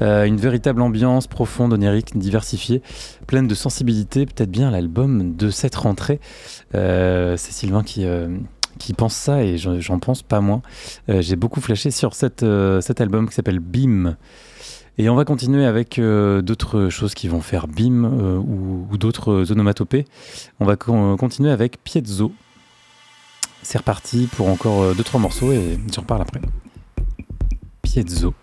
une 0.00 0.36
véritable 0.36 0.82
ambiance 0.82 1.26
profonde, 1.26 1.72
onirique, 1.72 2.16
diversifiée, 2.16 2.82
pleine 3.26 3.46
de 3.46 3.54
sensibilité, 3.54 4.26
peut-être 4.26 4.50
bien 4.50 4.70
l'album 4.70 5.36
de 5.36 5.50
cette 5.50 5.76
rentrée. 5.76 6.20
Euh, 6.74 7.36
c'est 7.36 7.52
Sylvain 7.52 7.82
qui, 7.82 8.04
euh, 8.04 8.28
qui 8.78 8.92
pense 8.92 9.14
ça 9.14 9.42
et 9.42 9.56
j'en 9.58 9.98
pense 9.98 10.22
pas 10.22 10.40
moins. 10.40 10.62
Euh, 11.08 11.20
j'ai 11.20 11.36
beaucoup 11.36 11.60
flashé 11.60 11.90
sur 11.90 12.14
cet 12.14 12.42
album 12.42 13.28
qui 13.28 13.34
s'appelle 13.34 13.60
Beam. 13.60 14.16
Et 14.98 15.08
on 15.08 15.14
va 15.14 15.24
continuer 15.24 15.64
avec 15.64 16.00
d'autres 16.00 16.88
choses 16.88 17.14
qui 17.14 17.28
vont 17.28 17.40
faire 17.40 17.68
Beam 17.68 18.04
ou, 18.90 18.96
d'autres 18.96 19.52
onomatopées. 19.52 20.04
On 20.58 20.64
va 20.64 20.76
continuer 20.76 21.50
avec 21.50 21.82
Piezo. 21.84 22.32
C'est 23.62 23.78
reparti 23.78 24.28
pour 24.36 24.48
encore 24.48 24.92
2-3 24.94 25.20
morceaux 25.20 25.52
et 25.52 25.78
j'en 25.94 26.02
reparle 26.02 26.22
après. 26.22 26.40
Piezo. 27.82 28.34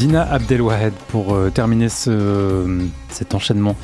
Dina 0.00 0.22
Abdelwahed 0.22 0.94
pour 1.08 1.34
euh, 1.34 1.50
terminer 1.50 1.90
ce, 1.90 2.80
cet 3.10 3.34
enchaînement 3.34 3.76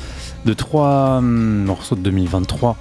de 0.45 0.53
trois 0.53 1.17
hum, 1.19 1.63
morceaux 1.65 1.93
de 1.93 2.01
2023, 2.01 2.75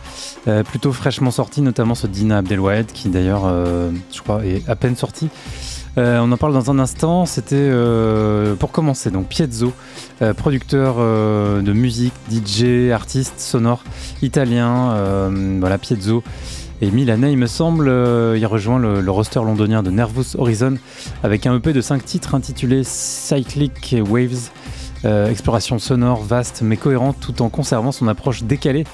euh, 0.48 0.62
plutôt 0.62 0.90
fraîchement 0.90 1.30
sortis, 1.30 1.60
notamment 1.60 1.94
ce 1.94 2.06
Dina 2.06 2.38
Abdelwahed 2.38 2.86
qui 2.86 3.10
d'ailleurs, 3.10 3.42
euh, 3.44 3.90
je 4.10 4.22
crois, 4.22 4.42
est 4.46 4.66
à 4.70 4.74
peine 4.74 4.96
sorti. 4.96 5.28
on 5.98 6.32
en 6.32 6.36
parle 6.38 6.54
dans 6.54 6.70
un 6.70 6.78
instant. 6.78 7.26
C'était 7.26 7.70
pour 8.58 8.72
commencer 8.72 9.10
donc 9.10 9.28
Piezzo, 9.28 9.74
producteur 10.38 10.96
de 10.96 11.72
musique, 11.74 12.14
DJ, 12.30 12.90
artiste 12.90 13.38
sonore 13.38 13.84
italien. 14.22 15.30
voilà 15.60 15.76
Piezzo 15.76 16.22
et 16.82 16.90
Milanais, 16.90 17.32
il 17.32 17.38
me 17.38 17.46
semble. 17.46 17.88
Euh, 17.88 18.36
il 18.36 18.46
rejoint 18.46 18.78
le, 18.78 19.10
roster 19.10 19.40
londonien 19.40 19.82
de 19.82 19.90
Nervous 19.90 20.36
Horizon 20.36 20.74
avec 21.22 21.46
un 21.46 21.56
EP 21.56 21.72
de 21.72 21.80
5 21.80 22.04
titres 22.04 22.34
intitulé 22.34 22.82
Cyclic 22.84 23.94
Waves. 24.08 24.50
Euh, 25.04 25.28
exploration 25.28 25.78
sonore 25.78 26.22
vaste 26.22 26.62
mais 26.62 26.76
cohérente 26.76 27.18
tout 27.20 27.42
en 27.42 27.50
conservant 27.50 27.92
son 27.92 28.08
approche 28.08 28.44
décalée, 28.44 28.84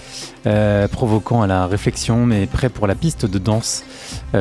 euh, 0.46 0.88
provoquant 0.88 1.42
à 1.42 1.46
la 1.46 1.66
réflexion 1.66 2.26
mais 2.26 2.46
prêt 2.46 2.68
pour 2.68 2.86
la 2.86 2.94
piste 2.94 3.24
de 3.24 3.38
danse 3.38 3.84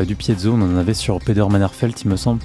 du 0.07 0.15
piezo. 0.15 0.53
On 0.53 0.61
en 0.61 0.77
avait 0.77 0.93
sur 0.93 1.19
Peter 1.19 1.45
Mannerfeld, 1.49 1.95
il 2.03 2.09
me 2.09 2.15
semble, 2.15 2.41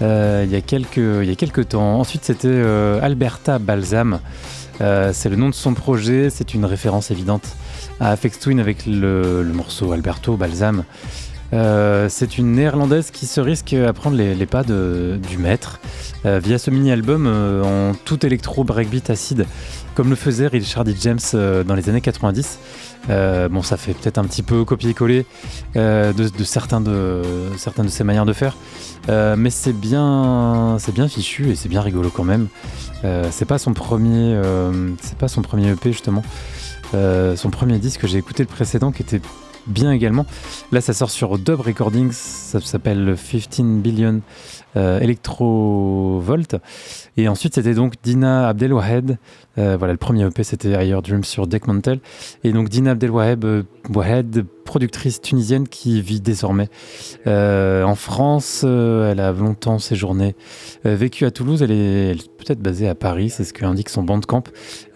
il, 0.00 0.48
y 0.50 0.56
a 0.56 0.60
quelques, 0.60 0.96
il 0.96 1.24
y 1.24 1.32
a 1.32 1.36
quelques 1.36 1.70
temps. 1.70 1.98
Ensuite, 2.00 2.24
c'était 2.24 2.62
Alberta 3.02 3.58
Balsam. 3.58 4.20
c'est 4.78 5.28
le 5.28 5.36
nom 5.36 5.48
de 5.48 5.54
son 5.54 5.74
projet, 5.74 6.30
c'est 6.30 6.54
une 6.54 6.64
référence 6.64 7.10
évidente 7.10 7.56
à 8.00 8.10
Afex 8.10 8.38
Twin 8.38 8.60
avec 8.60 8.86
le, 8.86 9.44
morceau 9.52 9.92
Alberto 9.92 10.36
Balsam. 10.36 10.84
Euh, 11.54 12.08
c'est 12.08 12.36
une 12.36 12.52
néerlandaise 12.52 13.10
qui 13.10 13.26
se 13.26 13.40
risque 13.40 13.74
à 13.74 13.92
prendre 13.92 14.16
les, 14.16 14.46
pas 14.46 14.64
du 14.64 15.38
maître 15.38 15.80
euh, 16.26 16.40
via 16.42 16.58
ce 16.58 16.70
mini-album 16.70 17.26
euh, 17.26 17.62
en 17.62 17.94
tout 17.94 18.26
électro 18.26 18.64
breakbeat 18.64 19.08
acide, 19.08 19.46
comme 19.94 20.10
le 20.10 20.16
faisait 20.16 20.48
Richard 20.48 20.84
D. 20.84 20.94
James 21.00 21.20
dans 21.32 21.74
les 21.74 21.88
années 21.88 22.00
90. 22.00 22.58
bon, 23.08 23.62
ça 23.62 23.76
fait 23.76 23.92
peut-être 23.92 24.18
un 24.18 24.24
petit 24.24 24.42
peu 24.42 24.64
copier-coller 24.64 25.26
de, 25.74 26.44
certains 26.44 26.80
de 26.80 27.52
ses 27.88 28.04
manières 28.04 28.26
de 28.26 28.32
faire, 28.32 28.56
mais 29.08 29.50
c'est 29.50 29.72
bien, 29.72 30.76
c'est 30.80 30.92
bien 30.92 31.06
fichu 31.06 31.50
et 31.50 31.54
c'est 31.54 31.68
bien 31.68 31.82
rigolo 31.82 32.10
quand 32.10 32.24
même. 32.24 32.48
c'est 33.30 33.46
pas 33.46 33.58
son 33.58 33.74
premier, 33.74 34.40
c'est 35.00 35.18
pas 35.18 35.28
son 35.28 35.42
premier 35.42 35.70
EP 35.70 35.92
justement. 35.92 36.24
Son 36.92 37.50
premier 37.50 37.78
disque, 37.78 38.06
j'ai 38.06 38.18
écouté 38.18 38.42
le 38.42 38.48
précédent 38.48 38.90
qui 38.90 39.02
était 39.02 39.20
bien 39.66 39.92
également. 39.92 40.26
Là, 40.72 40.80
ça 40.80 40.92
sort 40.92 41.10
sur 41.10 41.38
Dub 41.38 41.60
Recordings, 41.60 42.12
ça 42.12 42.60
s'appelle 42.60 43.16
15 43.16 43.60
Billion 43.80 44.20
euh, 44.76 45.00
Electrovolt. 45.00 46.56
Et 47.16 47.28
ensuite, 47.28 47.54
c'était 47.54 47.74
donc 47.74 47.94
Dina 48.02 48.48
Abdelwahed. 48.48 49.18
Euh, 49.58 49.76
voilà, 49.76 49.92
le 49.92 49.98
premier 49.98 50.24
EP, 50.26 50.42
c'était 50.42 50.70
Higher 50.70 51.00
Dreams 51.02 51.24
sur 51.24 51.46
Deck 51.46 51.66
Mantel. 51.66 52.00
Et 52.42 52.52
donc, 52.52 52.68
Dina 52.68 52.92
Abdelwahed, 52.92 53.44
euh, 53.44 53.62
productrice 54.64 55.20
tunisienne 55.20 55.68
qui 55.68 56.00
vit 56.00 56.20
désormais 56.20 56.68
euh, 57.26 57.84
en 57.84 57.94
France. 57.94 58.62
Euh, 58.64 59.12
elle 59.12 59.20
a 59.20 59.30
longtemps 59.32 59.78
séjourné, 59.78 60.34
euh, 60.86 60.96
vécu 60.96 61.24
à 61.26 61.30
Toulouse. 61.30 61.62
Elle 61.62 61.70
est, 61.70 62.28
peut-être 62.36 62.60
basée 62.60 62.88
à 62.88 62.94
Paris, 62.94 63.30
c'est 63.30 63.44
ce 63.44 63.52
que 63.52 63.64
indique 63.64 63.88
son 63.88 64.02
bandcamp. 64.02 64.44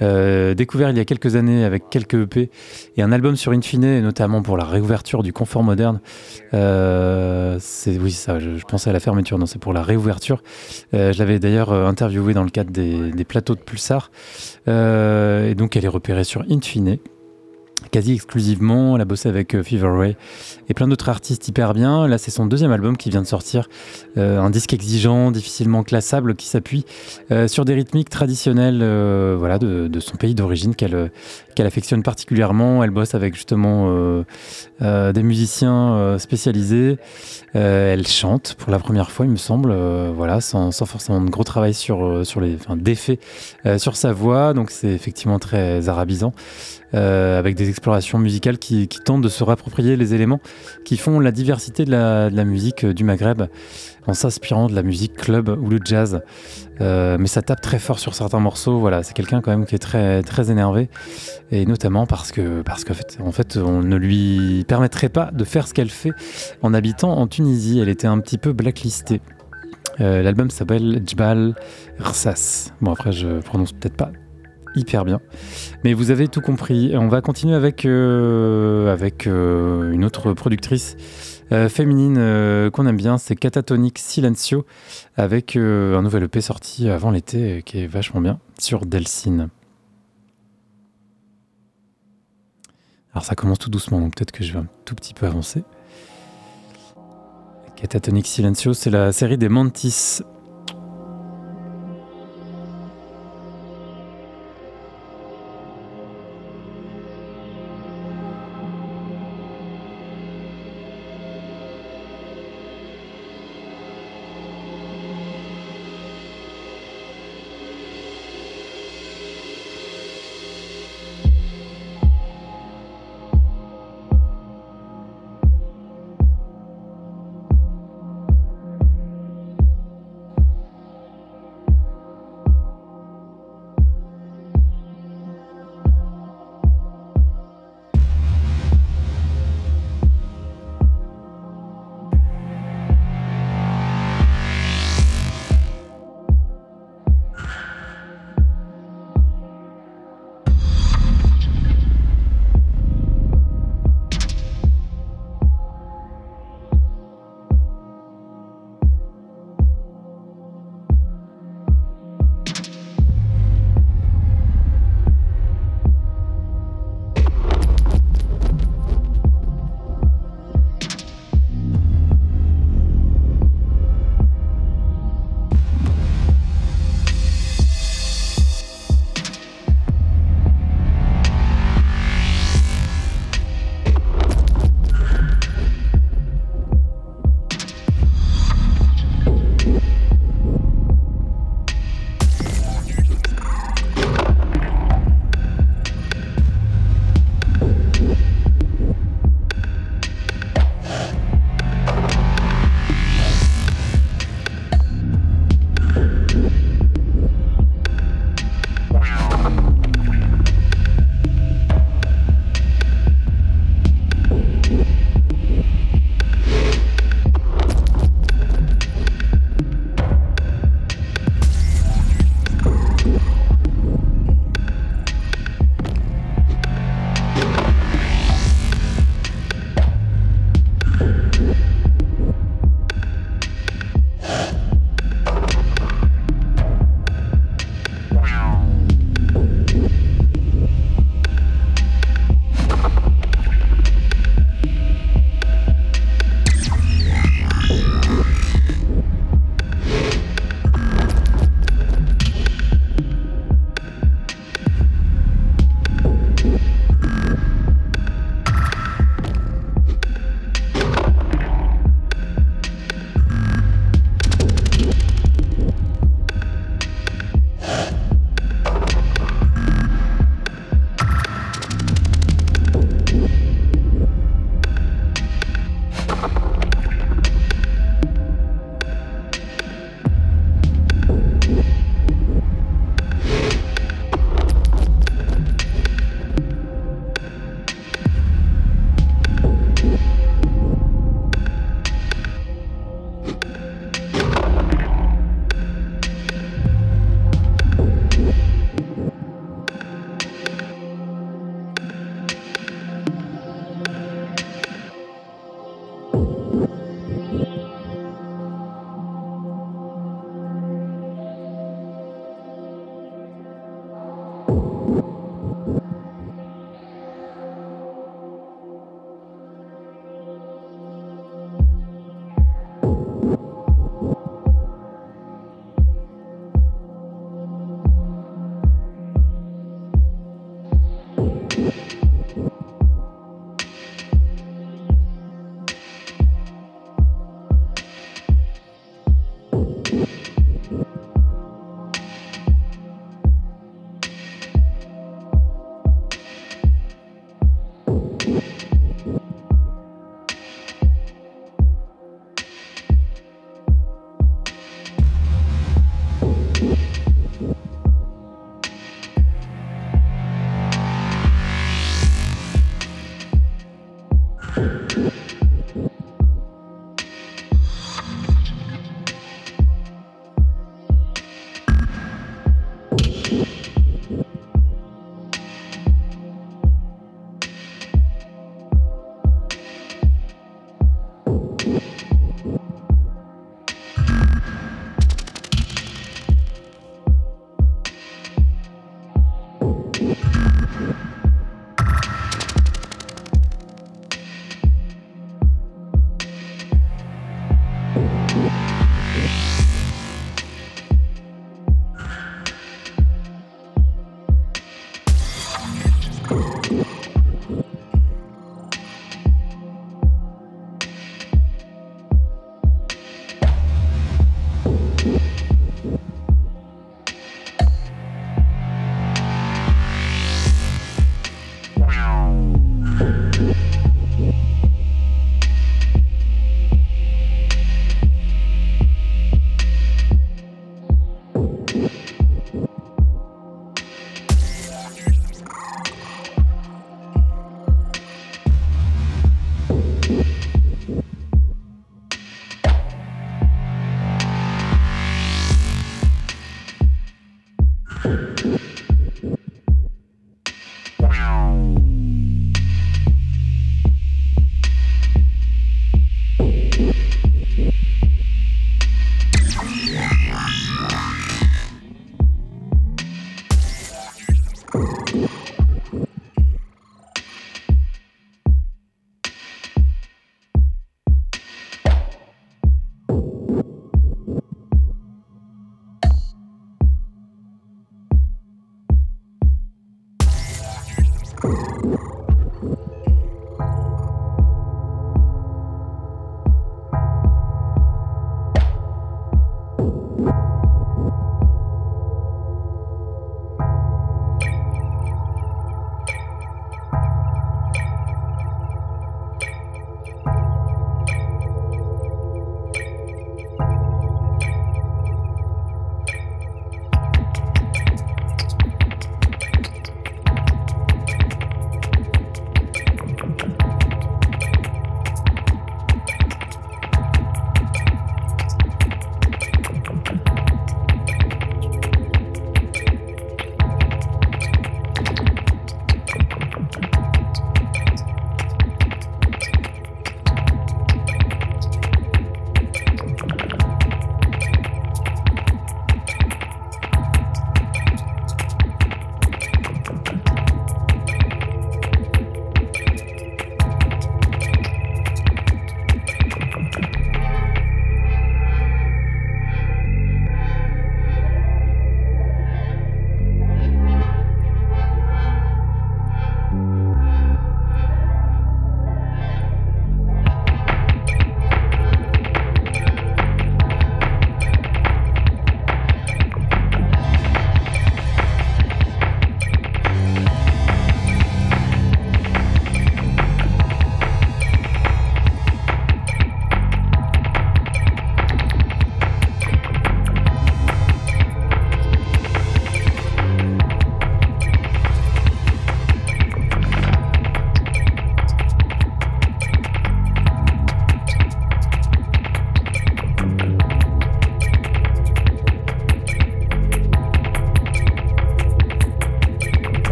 découvert 0.00 0.90
il 0.90 0.96
y 0.96 1.00
a 1.00 1.04
quelques 1.04 1.36
années 1.36 1.64
avec 1.64 1.88
quelques 1.88 2.14
EP 2.14 2.50
et 2.96 3.02
un 3.02 3.12
album 3.12 3.36
sur 3.36 3.52
Infine, 3.52 4.00
notamment 4.00 4.42
pour 4.42 4.56
la 4.56 4.64
réouverture 4.64 5.22
du 5.22 5.32
confort 5.32 5.62
moderne. 5.62 6.00
c'est 6.52 7.98
oui, 7.98 8.10
ça. 8.10 8.38
Je, 8.38 8.62
pensais 8.68 8.90
à 8.90 8.92
la 8.92 9.00
fermeture, 9.00 9.38
non, 9.38 9.46
c'est 9.46 9.58
pour 9.58 9.72
la 9.72 9.82
réouverture. 9.82 10.42
je 10.92 11.18
l'avais 11.18 11.38
d'ailleurs 11.38 11.72
interviewé 11.72 12.34
dans 12.34 12.44
le 12.44 12.50
cadre 12.50 12.70
des, 12.70 13.12
des 13.12 13.24
plateaux 13.24 13.54
de 13.54 13.60
Pulsar. 13.60 14.10
Et 14.66 15.54
donc, 15.54 15.76
elle 15.76 15.84
est 15.84 15.88
repérée 15.88 16.24
sur 16.24 16.44
Infine 16.50 16.98
quasi 17.90 18.12
exclusivement. 18.12 18.96
Elle 18.96 19.02
a 19.02 19.04
bossé 19.04 19.28
avec 19.28 19.54
euh, 19.54 19.62
Fever 19.62 19.88
Ray 19.88 20.16
et 20.68 20.74
plein 20.74 20.88
d'autres 20.88 21.08
artistes 21.08 21.46
hyper 21.48 21.74
bien. 21.74 22.06
Là, 22.06 22.18
c'est 22.18 22.30
son 22.30 22.46
deuxième 22.46 22.72
album 22.72 22.96
qui 22.96 23.10
vient 23.10 23.22
de 23.22 23.26
sortir. 23.26 23.68
Euh, 24.16 24.40
un 24.40 24.50
disque 24.50 24.72
exigeant, 24.72 25.30
difficilement 25.30 25.82
classable, 25.82 26.34
qui 26.34 26.46
s'appuie 26.46 26.84
euh, 27.30 27.48
sur 27.48 27.64
des 27.64 27.74
rythmiques 27.74 28.10
traditionnelles 28.10 28.78
voilà, 29.36 29.58
de, 29.58 30.00
son 30.00 30.16
pays 30.16 30.34
d'origine 30.34 30.74
qu'elle 30.74 31.10
qu'elle 31.54 31.66
affectionne 31.66 32.02
particulièrement. 32.02 32.84
Elle 32.84 32.90
bosse 32.90 33.14
avec 33.14 33.34
justement 33.34 34.24
des 34.80 35.22
musiciens 35.22 36.16
spécialisés. 36.18 36.98
Elle 37.54 38.06
chante 38.06 38.54
pour 38.58 38.70
la 38.70 38.78
première 38.78 39.10
fois, 39.10 39.26
il 39.26 39.32
me 39.32 39.36
semble, 39.36 39.74
voilà, 40.14 40.40
sans, 40.40 40.70
forcément 40.84 41.20
de 41.20 41.30
gros 41.30 41.44
travail 41.44 41.74
sur, 41.74 42.26
sur 42.26 42.40
les, 42.40 42.56
enfin, 42.56 42.76
sur 43.78 43.96
sa 43.96 44.12
voix. 44.12 44.54
Donc, 44.54 44.70
c'est 44.70 44.88
effectivement 44.88 45.38
très 45.38 45.88
arabisant. 45.88 46.32
Euh, 46.94 47.38
avec 47.38 47.54
des 47.54 47.68
explorations 47.68 48.18
musicales 48.18 48.56
qui, 48.56 48.88
tentent 48.88 49.20
de 49.20 49.28
se 49.28 49.44
réapproprier 49.44 49.94
les 49.96 50.14
éléments 50.14 50.40
qui 50.86 50.96
font 50.96 51.20
la 51.20 51.32
diversité 51.32 51.84
de 51.84 51.90
la, 51.90 52.44
musique 52.44 52.84
euh, 52.84 52.94
du 52.94 53.04
Maghreb 53.04 53.42
en 54.06 54.14
s'inspirant 54.14 54.68
de 54.68 54.74
la 54.74 54.82
musique 54.82 55.14
club 55.14 55.48
ou 55.48 55.68
le 55.68 55.78
jazz. 55.84 56.22
Euh, 56.80 57.16
mais 57.18 57.26
ça 57.26 57.42
tape 57.42 57.60
très 57.60 57.78
fort 57.78 57.98
sur 57.98 58.14
certains 58.14 58.40
morceaux. 58.40 58.78
Voilà, 58.78 59.02
c'est 59.02 59.14
quelqu'un 59.14 59.40
quand 59.40 59.50
même 59.50 59.66
qui 59.66 59.74
est 59.74 59.80
très 59.80 60.22
très 60.22 60.50
énervé 60.50 60.88
et 61.50 61.66
notamment 61.66 62.06
parce 62.06 62.32
que 62.32 62.62
parce 62.62 62.84
qu'en 62.84 62.94
fait, 62.94 63.18
en 63.24 63.32
fait, 63.32 63.56
on 63.56 63.82
ne 63.82 63.96
lui 63.96 64.64
permettrait 64.68 65.08
pas 65.08 65.30
de 65.32 65.44
faire 65.44 65.66
ce 65.66 65.74
qu'elle 65.74 65.90
fait 65.90 66.12
en 66.62 66.74
habitant 66.74 67.18
en 67.18 67.26
Tunisie. 67.26 67.80
Elle 67.80 67.88
était 67.88 68.06
un 68.06 68.18
petit 68.20 68.38
peu 68.38 68.52
blacklistée. 68.52 69.20
L'album 69.98 70.48
s'appelle 70.48 71.02
Djbal 71.04 71.56
Rsas. 71.98 72.72
Bon 72.80 72.92
après, 72.92 73.10
je 73.10 73.40
prononce 73.40 73.72
peut-être 73.72 73.96
pas 73.96 74.12
hyper 74.78 75.04
bien. 75.04 75.20
Mais 75.84 75.92
vous 75.92 76.10
avez 76.10 76.28
tout 76.28 76.40
compris. 76.40 76.92
On 76.96 77.08
va 77.08 77.20
continuer 77.20 77.54
avec, 77.54 77.84
euh, 77.84 78.92
avec 78.92 79.26
euh, 79.26 79.92
une 79.92 80.04
autre 80.04 80.32
productrice 80.32 80.96
euh, 81.52 81.68
féminine 81.68 82.70
qu'on 82.70 82.86
aime 82.86 82.96
bien, 82.96 83.18
c'est 83.18 83.36
Catatonic 83.36 83.98
Silencio, 83.98 84.66
avec 85.16 85.56
un 85.56 86.02
nouvel 86.02 86.24
EP 86.24 86.40
sorti 86.40 86.88
avant 86.88 87.10
l'été 87.10 87.62
qui 87.64 87.80
est 87.80 87.86
vachement 87.86 88.20
bien 88.20 88.38
sur 88.58 88.86
Delcine. 88.86 89.48
Alors 93.12 93.24
ça 93.24 93.34
commence 93.34 93.58
tout 93.58 93.70
doucement, 93.70 94.00
donc 94.00 94.14
peut-être 94.14 94.32
que 94.32 94.44
je 94.44 94.52
vais 94.52 94.60
un 94.60 94.68
tout 94.84 94.94
petit 94.94 95.14
peu 95.14 95.26
avancer. 95.26 95.64
Catatonic 97.76 98.26
Silencio, 98.26 98.74
c'est 98.74 98.90
la 98.90 99.12
série 99.12 99.38
des 99.38 99.48
Mantis 99.48 100.20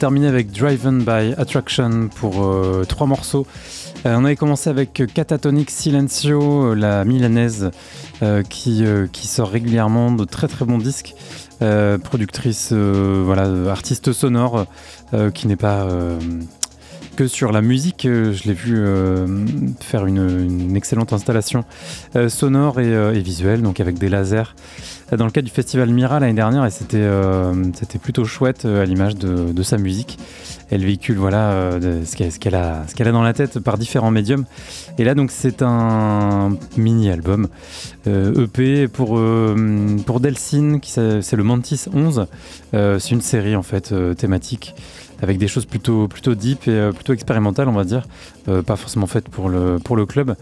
terminer 0.00 0.28
avec 0.28 0.50
Driven 0.50 1.00
by 1.04 1.34
Attraction 1.36 2.08
pour 2.08 2.42
euh, 2.42 2.84
trois 2.88 3.06
morceaux. 3.06 3.46
Euh, 4.06 4.16
on 4.16 4.24
avait 4.24 4.34
commencé 4.34 4.70
avec 4.70 5.02
Catatonic 5.12 5.70
Silencio, 5.70 6.74
la 6.74 7.04
milanaise 7.04 7.70
qui, 8.48 8.84
qui 9.12 9.26
sort 9.26 9.50
régulièrement 9.50 10.10
de 10.10 10.24
très 10.24 10.48
très 10.48 10.64
bons 10.64 10.78
disques. 10.78 11.14
productrice, 12.02 12.72
voilà, 12.72 13.70
artiste 13.70 14.12
sonore 14.12 14.66
qui 15.34 15.46
n'est 15.46 15.56
pas 15.56 15.86
que 17.16 17.26
sur 17.26 17.52
la 17.52 17.62
musique. 17.62 18.02
Je 18.04 18.44
l'ai 18.44 18.52
vu 18.52 18.82
faire 19.80 20.06
une, 20.06 20.76
excellente 20.76 21.12
installation 21.14 21.64
sonore 22.28 22.80
et, 22.80 23.20
visuelle, 23.20 23.62
donc 23.62 23.80
avec 23.80 23.98
des 23.98 24.08
lasers 24.08 24.54
dans 25.16 25.24
le 25.24 25.30
cadre 25.30 25.46
du 25.46 25.52
festival 25.52 25.90
Mira 25.90 26.20
l'année 26.20 26.34
dernière 26.34 26.64
et 26.64 26.70
c'était 26.70 26.98
euh, 26.98 27.52
c'était 27.74 27.98
plutôt 27.98 28.24
chouette 28.24 28.64
euh, 28.64 28.82
à 28.82 28.84
l'image 28.84 29.16
de, 29.16 29.52
de, 29.52 29.62
sa 29.62 29.76
musique. 29.76 30.18
Elle 30.70 30.84
véhicule 30.84 31.16
voilà 31.16 31.50
euh, 31.50 32.04
ce 32.04 32.38
qu'elle 32.38 32.54
a 32.54 32.84
ce 32.86 32.94
qu'elle 32.94 33.08
a 33.08 33.12
dans 33.12 33.22
la 33.22 33.32
tête 33.32 33.58
par 33.58 33.76
différents 33.76 34.10
médiums. 34.10 34.44
Et 34.98 35.04
là 35.04 35.14
donc 35.14 35.30
c'est 35.32 35.62
un 35.62 36.56
mini 36.76 37.10
album 37.10 37.48
EP 38.06 38.84
e 38.84 38.86
pour 38.86 39.20
pour 40.06 40.20
qui 40.80 40.90
c'est 40.90 41.36
le 41.36 41.42
Mantis 41.42 41.86
11. 41.92 42.26
c'est 42.72 43.10
une 43.10 43.20
série 43.20 43.56
en 43.56 43.62
fait 43.62 43.92
thématique 44.16 44.74
avec 45.22 45.38
des 45.38 45.48
choses 45.48 45.66
plutôt 45.66 46.08
plutôt 46.08 46.34
deep 46.34 46.68
et 46.68 46.90
plutôt 46.94 47.12
expérimentales 47.12 47.68
on 47.68 47.72
va 47.72 47.84
dire, 47.84 48.06
pas 48.46 48.76
forcément 48.76 49.06
faites 49.06 49.28
pour 49.28 49.48
le 49.48 49.78
pour 49.78 49.96
le 49.96 50.06
club. 50.06 50.36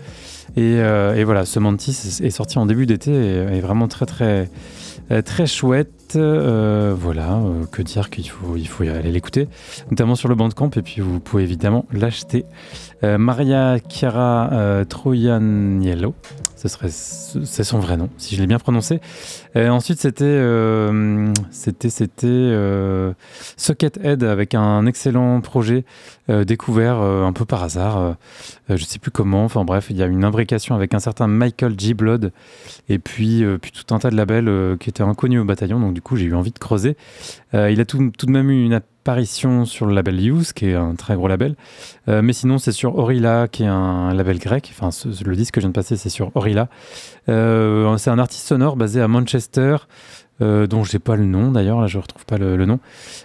Euh, 0.59 1.15
et, 1.15 1.25
voilà, 1.25 1.45
ce 1.45 1.59
Mantis 1.59 2.21
est 2.23 2.31
sorti 2.31 2.59
en 2.59 2.67
début 2.67 2.87
d'été 2.87 3.13
et 3.13 3.37
est 3.37 3.61
vraiment 3.61 3.89
très 3.89 4.07
très 4.07 4.49
euh, 5.11 5.23
très 5.23 5.47
chouette. 5.47 5.91
Euh, 6.17 6.95
voilà, 6.97 7.41
que 7.73 7.83
dire 7.83 8.11
qu'il 8.11 8.29
faut, 8.29 8.57
il 8.57 8.69
faut 8.69 8.85
aller 8.85 9.13
l'écouter, 9.13 9.49
notamment 9.91 10.15
sur 10.15 10.29
le 10.29 10.35
Bandcamp, 10.35 10.71
et 10.77 10.83
puis 10.83 11.01
vous 11.01 11.21
pouvez 11.21 11.43
évidemment 11.43 11.87
l'acheter. 11.93 12.45
Maria 13.03 13.79
Chiara 13.89 14.85
Troianiello, 14.89 16.15
ce 16.57 16.67
serait 16.67 16.89
c'est 16.91 17.65
son 17.65 17.79
vrai 17.79 17.97
nom, 17.97 18.09
si 18.17 18.35
je 18.35 18.41
l'ai 18.41 18.47
bien 18.47 18.59
prononcé. 18.59 19.01
Euh, 19.57 19.69
ensuite, 19.69 20.01
c'était 20.01 20.25
euh, 20.25 21.33
c'était 21.51 21.91
c'était 21.91 22.27
euh, 22.27 23.13
Socket 23.57 23.99
avec 24.23 24.55
un 24.55 24.87
excellent 24.87 25.41
projet 25.41 25.85
découvert 26.29 26.99
un 26.99 27.33
peu 27.33 27.47
par 27.47 27.63
hasard. 27.63 28.17
je 28.69 28.85
sais 28.85 28.99
plus 28.99 29.11
comment. 29.11 29.45
Enfin 29.45 29.65
bref, 29.65 29.87
il 29.89 29.97
y 29.97 30.03
a 30.03 30.07
une 30.07 30.25
imbrication 30.25 30.75
avec 30.75 30.93
un 30.93 30.99
certain 30.99 31.27
Michael 31.27 31.75
G. 31.79 31.95
Blood 31.95 32.33
et 32.91 32.99
puis 32.99 33.43
puis 33.63 33.73
tout 33.73 33.95
un 33.95 33.99
tas 33.99 34.11
de 34.11 34.17
labels 34.17 34.77
qui 34.79 34.91
étaient 34.91 35.03
inconnus 35.03 35.41
au 35.41 35.45
bataillon. 35.45 35.81
Donc 35.81 35.95
du 35.99 36.03
coup, 36.03 36.15
j'ai 36.15 36.27
eu 36.27 36.35
envie 36.35 36.53
de 36.53 36.59
creuser. 36.61 36.97
il 37.53 37.81
a 37.81 37.85
tout, 37.85 37.99
de 37.99 38.31
même 38.31 38.51
eu 38.51 38.65
une 38.65 38.75
apparition 39.09 39.65
sur 39.65 39.87
le 39.87 39.95
label 39.95 40.21
Use, 40.21 40.53
qui 40.53 40.67
est 40.67 40.75
un 40.75 40.95
très 40.95 41.17
gros 41.17 41.29
label. 41.29 41.57
Euh, 42.09 42.21
mais 42.21 42.35
sinon, 42.35 42.59
c'est 42.59 42.73
sur 42.73 42.99
Orilla, 42.99 43.49
qui 43.49 43.63
est 43.63 43.67
un 43.67 44.13
label 44.13 44.39
grec. 44.39 44.71
Enfin, 44.79 44.91
le 45.25 45.35
disque 45.35 45.55
que 45.55 45.61
je 45.61 45.65
viens 45.65 45.71
de 45.71 45.75
passer, 45.75 45.97
c'est 45.97 46.11
sur 46.11 46.31
Orilla. 46.37 46.69
Euh, 47.31 47.97
c'est 47.97 48.11
un 48.11 48.19
artiste 48.19 48.47
sonore 48.47 48.77
basé 48.77 49.01
à 49.01 49.09
Manchester. 49.09 49.79
Euh, 50.41 50.69
dont 50.69 50.85
j'ai 50.85 51.01
pas 51.01 51.17
le 51.17 51.25
nom 51.25 51.51
d'ailleurs, 51.51 51.81
là 51.81 51.89
je 51.89 51.99
retrouve 51.99 52.25
pas 52.25 52.39
le, 52.39 52.65
nom, 52.65 52.79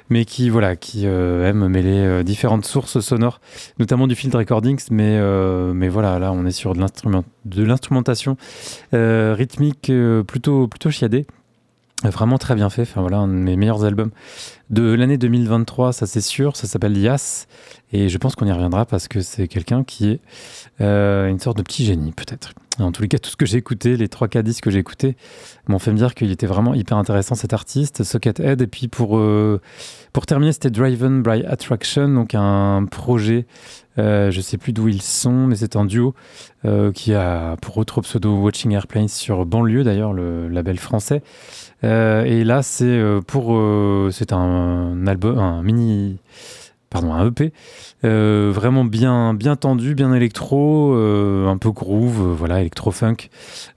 mais 0.10 0.26
qui 0.26 0.50
voilà, 0.50 0.76
qui 0.76 1.06
aime 1.06 1.68
mêler 1.68 2.24
différentes 2.24 2.66
sources 2.66 3.02
sonores, 3.02 3.40
notamment 3.78 4.08
du 4.08 4.16
field 4.16 4.34
recordings, 4.34 4.84
mais 4.90 5.22
mais 5.76 5.90
voilà, 5.90 6.18
là 6.18 6.32
on 6.32 6.44
est 6.48 6.52
sur 6.52 6.74
de 6.74 7.64
l'instrumentation 7.64 8.36
rythmique 8.94 9.92
plutôt 10.26 10.68
plutôt 10.68 10.90
chiadée. 10.90 11.28
Vraiment 12.04 12.38
très 12.38 12.54
bien 12.56 12.70
fait, 12.70 12.82
enfin 12.82 13.00
voilà, 13.00 13.18
un 13.18 13.28
de 13.28 13.34
mes 13.34 13.56
meilleurs 13.56 13.86
albums 13.86 14.12
de 14.70 14.92
l'année 14.94 15.18
2023, 15.18 15.94
ça 15.94 16.06
c'est 16.06 16.22
sûr, 16.22 16.58
ça 16.58 16.68
s'appelle 16.68 16.98
Yas, 16.98 17.48
et 17.94 18.10
je 18.10 18.18
pense 18.18 18.36
qu'on 18.36 18.46
y 18.46 18.52
reviendra 18.52 18.86
parce 18.86 19.08
que 19.08 19.22
c'est 19.22 19.48
quelqu'un 19.48 19.84
qui 19.84 20.10
est 20.10 20.20
euh, 20.82 21.30
une 21.30 21.40
sorte 21.40 21.58
de 21.58 21.62
petit 21.62 21.86
génie 21.86 22.12
peut-être. 22.12 22.54
En 22.80 22.92
tous 22.92 23.04
les 23.04 23.08
cas, 23.08 23.20
tout 23.20 23.30
ce 23.30 23.36
que 23.36 23.46
j'ai 23.46 23.58
écouté, 23.58 23.98
les 23.98 24.08
3 24.08 24.28
4 24.28 24.44
disques 24.44 24.64
que 24.64 24.72
j'ai 24.72 24.80
écoutés, 24.80 25.16
m'ont 25.68 25.78
fait 25.78 25.92
me 25.92 25.98
dire 25.98 26.16
qu'il 26.16 26.32
était 26.32 26.48
vraiment 26.48 26.74
hyper 26.74 26.98
intéressant 26.98 27.36
cet 27.36 27.54
artiste, 27.54 28.04
Socket 28.04 28.40
Head, 28.40 28.62
et 28.62 28.68
puis 28.68 28.88
pour, 28.88 29.18
euh, 29.18 29.62
pour 30.12 30.26
terminer, 30.26 30.54
c'était 30.54 30.72
Driven 30.72 31.22
by 31.22 31.46
Attraction, 31.46 32.10
donc 32.10 32.34
un 32.34 32.86
projet 32.90 33.46
euh, 34.00 34.32
je 34.32 34.42
sais 34.42 34.58
plus 34.58 34.74
d'où 34.74 34.88
ils 34.88 35.04
sont, 35.04 35.46
mais 35.46 35.56
c'est 35.56 35.76
un 35.76 35.86
duo 35.86 36.16
qui 36.96 37.14
a 37.14 37.58
pour 37.62 37.78
autre 37.78 38.02
pseudo 38.02 38.42
Watching 38.42 38.72
Airplanes 38.72 39.10
sur 39.10 39.46
Banlieue, 39.46 39.84
d'ailleurs, 39.84 40.14
le 40.14 40.48
label 40.48 40.80
français. 40.80 41.22
Euh, 41.84 42.24
et 42.24 42.44
là, 42.44 42.64
c'est 42.64 42.86
euh, 42.86 43.22
pour. 43.22 43.56
Euh, 43.56 44.10
c'est 44.12 44.34
un 44.34 44.94
mini. 45.64 46.20
Pardon, 46.90 47.12
un 47.12 47.28
EP. 47.28 47.52
vraiment 48.04 48.86
bien, 48.86 49.34
bien 49.34 49.56
tendu, 49.56 49.96
bien 49.96 50.14
électro, 50.14 50.94
un 50.94 51.58
peu 51.58 51.72
groove, 51.72 52.36
voilà, 52.38 52.60
électro-funk. 52.62 53.30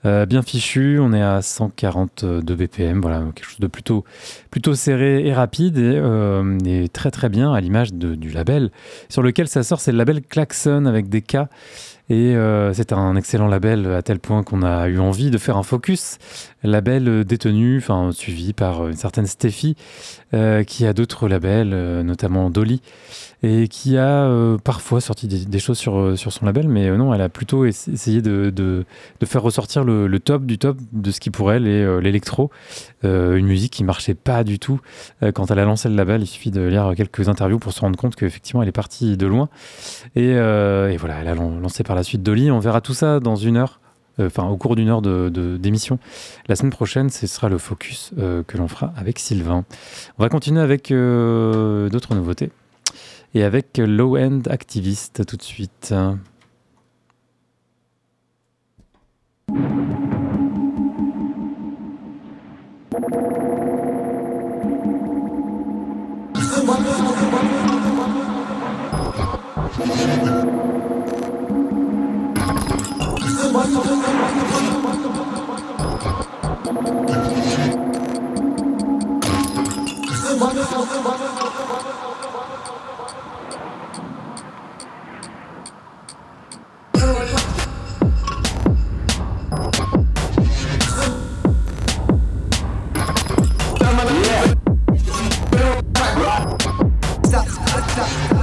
bien 0.04 0.42
fichu, 0.42 0.98
on 1.00 1.14
est 1.14 1.22
à 1.22 1.40
142 1.40 2.42
BPM, 2.42 3.00
voilà, 3.00 3.22
quelque 3.34 3.48
chose 3.48 3.60
de 3.60 3.68
plutôt, 3.68 4.04
plutôt 4.50 4.74
serré 4.74 5.26
et 5.26 5.32
rapide 5.32 5.78
et, 5.78 6.88
très 6.92 7.10
très 7.10 7.30
bien 7.30 7.54
à 7.54 7.60
l'image 7.62 7.94
du 7.94 8.28
label 8.28 8.70
sur 9.08 9.22
lequel 9.22 9.48
ça 9.48 9.62
sort, 9.62 9.80
c'est 9.80 9.92
le 9.92 9.98
label 9.98 10.20
Klaxon 10.20 10.84
avec 10.84 11.08
des 11.08 11.22
K. 11.22 11.38
Et 12.10 12.36
c'est 12.74 12.92
un 12.92 13.16
excellent 13.16 13.48
label 13.48 13.86
à 13.94 14.02
tel 14.02 14.18
point 14.18 14.42
qu'on 14.42 14.62
a 14.62 14.88
eu 14.88 14.98
envie 14.98 15.30
de 15.30 15.38
faire 15.38 15.56
un 15.56 15.62
focus. 15.62 16.18
Label 16.66 17.24
détenu, 17.24 17.78
enfin 17.78 18.10
suivi 18.12 18.52
par 18.52 18.88
une 18.88 18.97
certaine 18.97 19.26
Steffi, 19.26 19.76
euh, 20.34 20.64
qui 20.64 20.86
a 20.86 20.93
d'autres 20.93 21.28
labels, 21.28 21.72
euh, 21.72 22.02
notamment 22.02 22.51
Dolly 22.51 22.80
et 23.43 23.68
qui 23.68 23.97
a 23.97 24.24
euh, 24.24 24.56
parfois 24.59 25.01
sorti 25.01 25.28
des, 25.28 25.59
choses 25.59 25.78
sur, 25.78 25.98
euh, 25.98 26.16
sur 26.16 26.32
son 26.32 26.47
label, 26.47 26.68
mais 26.68 26.88
euh, 26.88 26.97
non, 26.97 27.12
elle 27.12 27.20
a 27.20 27.28
plutôt 27.28 27.64
essayé 27.64 28.22
de, 28.22 28.51
de, 28.51 28.84
faire 29.24 29.43
ressortir 29.43 29.84
le, 29.84 30.18
top 30.18 30.47
du 30.47 30.59
top 30.59 30.78
de 30.93 31.10
ce 31.10 31.20
qui 31.20 31.30
pour 31.30 31.52
elle 31.52 31.66
est 31.66 32.01
l'électro, 32.01 32.51
une 33.02 33.47
musique 33.47 33.72
qui 33.72 33.84
marchait 33.84 34.14
pas 34.14 34.44
du 34.44 34.59
tout 34.59 34.80
quand 35.34 35.51
elle 35.51 35.59
a 35.59 35.64
lancé 35.64 35.88
le 35.88 35.94
label. 35.94 36.22
Il 36.22 36.26
suffit 36.26 36.51
de 36.51 36.62
lire 36.62 36.94
quelques 36.97 37.28
interviews 37.28 37.59
pour 37.59 37.72
se 37.72 37.80
rendre 37.80 37.98
compte 37.98 38.16
qu'effectivement 38.16 38.62
elle 38.62 38.68
est 38.68 38.72
partie 38.72 39.16
de 39.16 39.26
loin. 39.26 39.48
Et, 40.14 40.34
voilà, 40.34 41.20
elle 41.20 41.28
a 41.28 41.34
lancé 41.34 41.82
par 41.82 41.97
la 41.97 42.02
suite 42.02 42.22
Dolly. 42.22 42.51
On 42.51 42.60
verra 42.60 42.80
tout 42.80 42.94
ça 42.94 43.20
dans 43.20 43.36
une 43.36 43.56
heure 43.56 43.80
enfin 44.18 44.47
au 44.48 44.56
cours 44.56 44.76
d'une 44.76 44.88
heure 44.88 45.02
d'émission. 45.02 45.97
De, 45.97 46.01
la 46.48 46.56
semaine 46.56 46.72
prochaine, 46.72 47.10
ce 47.10 47.26
sera 47.26 47.48
le 47.48 47.59
focus 47.59 48.12
euh, 48.18 48.43
que 48.43 48.56
l'on 48.56 48.68
fera 48.68 48.93
avec 48.97 49.18
Sylvain. 49.18 49.64
On 50.18 50.22
va 50.22 50.28
continuer 50.28 50.60
avec 50.60 50.90
euh, 50.90 51.88
d'autres 51.88 52.14
nouveautés 52.14 52.51
et 53.34 53.43
avec 53.43 53.78
Low 53.78 54.16
End 54.16 54.40
Activist 54.48 55.26
tout 55.26 55.36
de 55.36 55.43
suite. 55.43 55.94
Yeah. 73.56 73.72
Stop, 97.24 97.48
stop, 97.48 97.90
stop. 97.90 98.35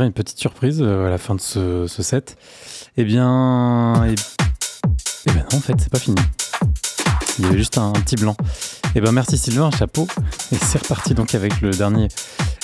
Une 0.00 0.12
petite 0.12 0.38
surprise 0.38 0.78
euh, 0.80 1.06
à 1.06 1.10
la 1.10 1.18
fin 1.18 1.34
de 1.34 1.40
ce, 1.40 1.86
ce 1.86 2.02
set. 2.02 2.36
Eh 2.96 3.04
bien, 3.04 4.04
eh, 4.06 4.14
eh 5.26 5.32
ben 5.32 5.44
non, 5.52 5.58
en 5.58 5.60
fait, 5.60 5.74
c'est 5.78 5.90
pas 5.90 5.98
fini. 5.98 6.16
Il 7.38 7.44
y 7.44 7.48
avait 7.48 7.58
juste 7.58 7.78
un, 7.78 7.88
un 7.88 7.92
petit 8.00 8.16
blanc. 8.16 8.36
Eh 8.94 9.00
ben 9.00 9.12
merci 9.12 9.38
Sylvain, 9.38 9.70
chapeau. 9.70 10.06
Et 10.52 10.56
c'est 10.56 10.82
reparti 10.82 11.14
donc 11.14 11.34
avec 11.34 11.60
le 11.60 11.70
dernier 11.70 12.08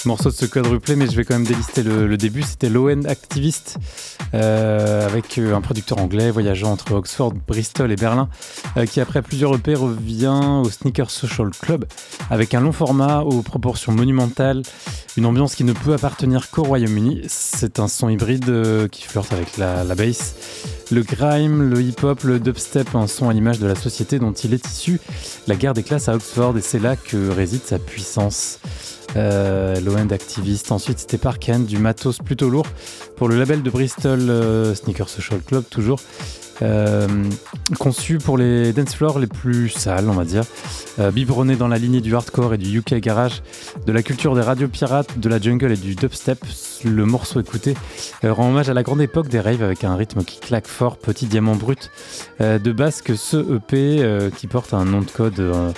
morceau 0.08 0.30
de 0.30 0.34
ce 0.34 0.46
quadruplé, 0.46 0.96
mais 0.96 1.06
je 1.06 1.14
vais 1.14 1.24
quand 1.24 1.34
même 1.34 1.46
délister 1.46 1.82
le, 1.82 2.16
début. 2.16 2.40
C'était 2.40 2.70
Low-End 2.70 3.02
Activist, 3.06 3.76
euh, 4.32 5.06
avec 5.06 5.36
euh, 5.36 5.54
un 5.54 5.60
producteur 5.60 5.98
anglais 5.98 6.30
voyageant 6.30 6.72
entre 6.72 6.92
Oxford, 6.92 7.34
Bristol 7.46 7.92
et 7.92 7.96
Berlin, 7.96 8.30
euh, 8.78 8.86
qui 8.86 9.02
après 9.02 9.20
plusieurs 9.20 9.54
EP 9.54 9.74
revient 9.74 10.62
au 10.64 10.70
Sneaker 10.70 11.10
Social 11.10 11.50
Club 11.50 11.84
avec 12.30 12.54
un 12.54 12.60
long 12.60 12.72
format 12.72 13.20
aux 13.20 13.42
proportions 13.42 13.92
monumentales, 13.92 14.62
une 15.18 15.26
ambiance 15.26 15.54
qui 15.54 15.64
ne 15.64 15.74
peut 15.74 15.92
appartenir 15.92 16.50
qu'au 16.50 16.62
Royaume-Uni. 16.62 17.20
C'est 17.28 17.78
un 17.78 17.86
son 17.86 18.08
hybride 18.08 18.88
qui 18.90 19.02
flirte 19.02 19.34
avec 19.34 19.58
la, 19.58 19.84
la 19.84 19.94
bass, 19.94 20.34
le 20.90 21.02
grime, 21.02 21.68
le 21.68 21.82
hip-hop, 21.82 22.22
le 22.22 22.40
dubstep, 22.40 22.94
un 22.94 23.06
son 23.06 23.28
à 23.28 23.34
l'image 23.34 23.58
de 23.58 23.66
la 23.66 23.74
société 23.74 24.18
dont 24.18 24.32
il 24.32 24.54
est 24.54 24.66
issu, 24.66 25.00
la 25.46 25.54
guerre 25.54 25.74
des 25.74 25.82
classes 25.82 26.08
à 26.08 26.14
Oxford, 26.14 26.56
et 26.56 26.62
c'est 26.62 26.78
là 26.80 26.96
que 26.96 27.28
réside 27.28 27.62
sa 27.66 27.78
puissance. 27.78 28.58
Euh, 29.16 29.74
Activist. 30.10 30.72
Ensuite, 30.72 31.00
c'était 31.00 31.18
Parken, 31.18 31.64
du 31.64 31.78
matos 31.78 32.18
plutôt 32.18 32.48
lourd 32.48 32.66
pour 33.16 33.28
le 33.28 33.38
label 33.38 33.62
de 33.62 33.70
Bristol 33.70 34.20
euh, 34.30 34.74
Sneaker 34.74 35.08
Social 35.08 35.40
Club, 35.40 35.64
toujours. 35.68 35.98
Euh, 36.60 37.06
conçu 37.78 38.18
pour 38.18 38.36
les 38.36 38.72
dance 38.72 38.94
floors 38.94 39.18
les 39.18 39.28
plus 39.28 39.68
sales, 39.68 40.08
on 40.08 40.14
va 40.14 40.24
dire, 40.24 40.42
euh, 40.98 41.12
biberonné 41.12 41.54
dans 41.54 41.68
la 41.68 41.78
lignée 41.78 42.00
du 42.00 42.16
hardcore 42.16 42.54
et 42.54 42.58
du 42.58 42.78
UK 42.78 42.94
garage, 42.94 43.42
de 43.86 43.92
la 43.92 44.02
culture 44.02 44.34
des 44.34 44.40
radios 44.40 44.66
pirates, 44.66 45.18
de 45.18 45.28
la 45.28 45.40
jungle 45.40 45.70
et 45.70 45.76
du 45.76 45.94
dubstep. 45.94 46.38
Le 46.84 47.04
morceau 47.04 47.40
écouté 47.40 47.74
rend 48.24 48.48
hommage 48.48 48.70
à 48.70 48.74
la 48.74 48.82
grande 48.82 49.00
époque 49.00 49.28
des 49.28 49.40
raves 49.40 49.62
avec 49.62 49.84
un 49.84 49.94
rythme 49.94 50.24
qui 50.24 50.40
claque 50.40 50.66
fort, 50.66 50.96
petit 50.96 51.26
diamant 51.26 51.54
brut 51.54 51.90
de 52.40 52.72
basse 52.72 53.02
que 53.02 53.14
ce 53.14 53.56
EP 53.56 54.30
qui 54.36 54.46
porte 54.46 54.74
un 54.74 54.84
nom 54.84 55.00
de 55.00 55.10
code. 55.10 55.74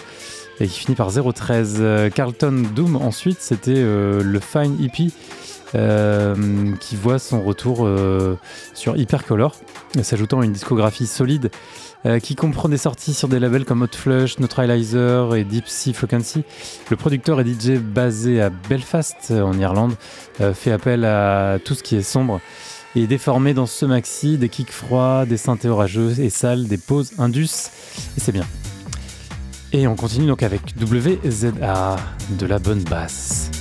Et 0.60 0.68
qui 0.68 0.78
finit 0.78 0.94
par 0.94 1.10
013. 1.10 1.76
Euh, 1.80 2.10
Carlton 2.10 2.64
Doom, 2.74 2.96
ensuite, 2.96 3.40
c'était 3.40 3.74
euh, 3.76 4.22
le 4.22 4.40
Fine 4.40 4.76
EP 4.84 5.10
euh, 5.74 6.74
qui 6.80 6.96
voit 6.96 7.18
son 7.18 7.42
retour 7.42 7.88
sur 8.74 8.96
Hypercolor, 8.96 9.56
s'ajoutant 10.02 10.40
à 10.40 10.44
une 10.44 10.52
discographie 10.52 11.06
solide 11.06 11.50
qui 12.22 12.34
comprend 12.34 12.70
des 12.70 12.78
sorties 12.78 13.12
sur 13.12 13.28
des 13.28 13.38
labels 13.38 13.66
comme 13.66 13.82
Hot 13.82 13.94
Flush, 13.94 14.38
Neutralizer 14.38 15.34
et 15.34 15.44
Deep 15.44 15.68
Sea 15.68 15.92
Frequency. 15.92 16.44
Le 16.88 16.96
producteur 16.96 17.38
et 17.40 17.44
DJ 17.44 17.78
basé 17.78 18.40
à 18.40 18.48
Belfast, 18.48 19.30
en 19.30 19.52
Irlande, 19.58 19.92
fait 20.54 20.72
appel 20.72 21.04
à 21.04 21.58
tout 21.62 21.74
ce 21.74 21.82
qui 21.82 21.96
est 21.96 22.02
sombre 22.02 22.40
et 22.96 23.06
déformé 23.06 23.52
dans 23.52 23.66
ce 23.66 23.84
maxi, 23.84 24.38
des 24.38 24.48
kicks 24.48 24.72
froids, 24.72 25.26
des 25.26 25.36
synthés 25.36 25.68
orageux 25.68 26.18
et 26.18 26.30
sales, 26.30 26.66
des 26.68 26.78
pauses 26.78 27.12
indus, 27.18 27.68
et 28.16 28.20
c'est 28.20 28.32
bien. 28.32 28.46
Et 29.72 29.86
on 29.86 29.94
continue 29.94 30.26
donc 30.26 30.42
avec 30.42 30.62
WZA, 30.80 31.96
de 32.30 32.46
la 32.46 32.58
bonne 32.58 32.82
basse. 32.82 33.59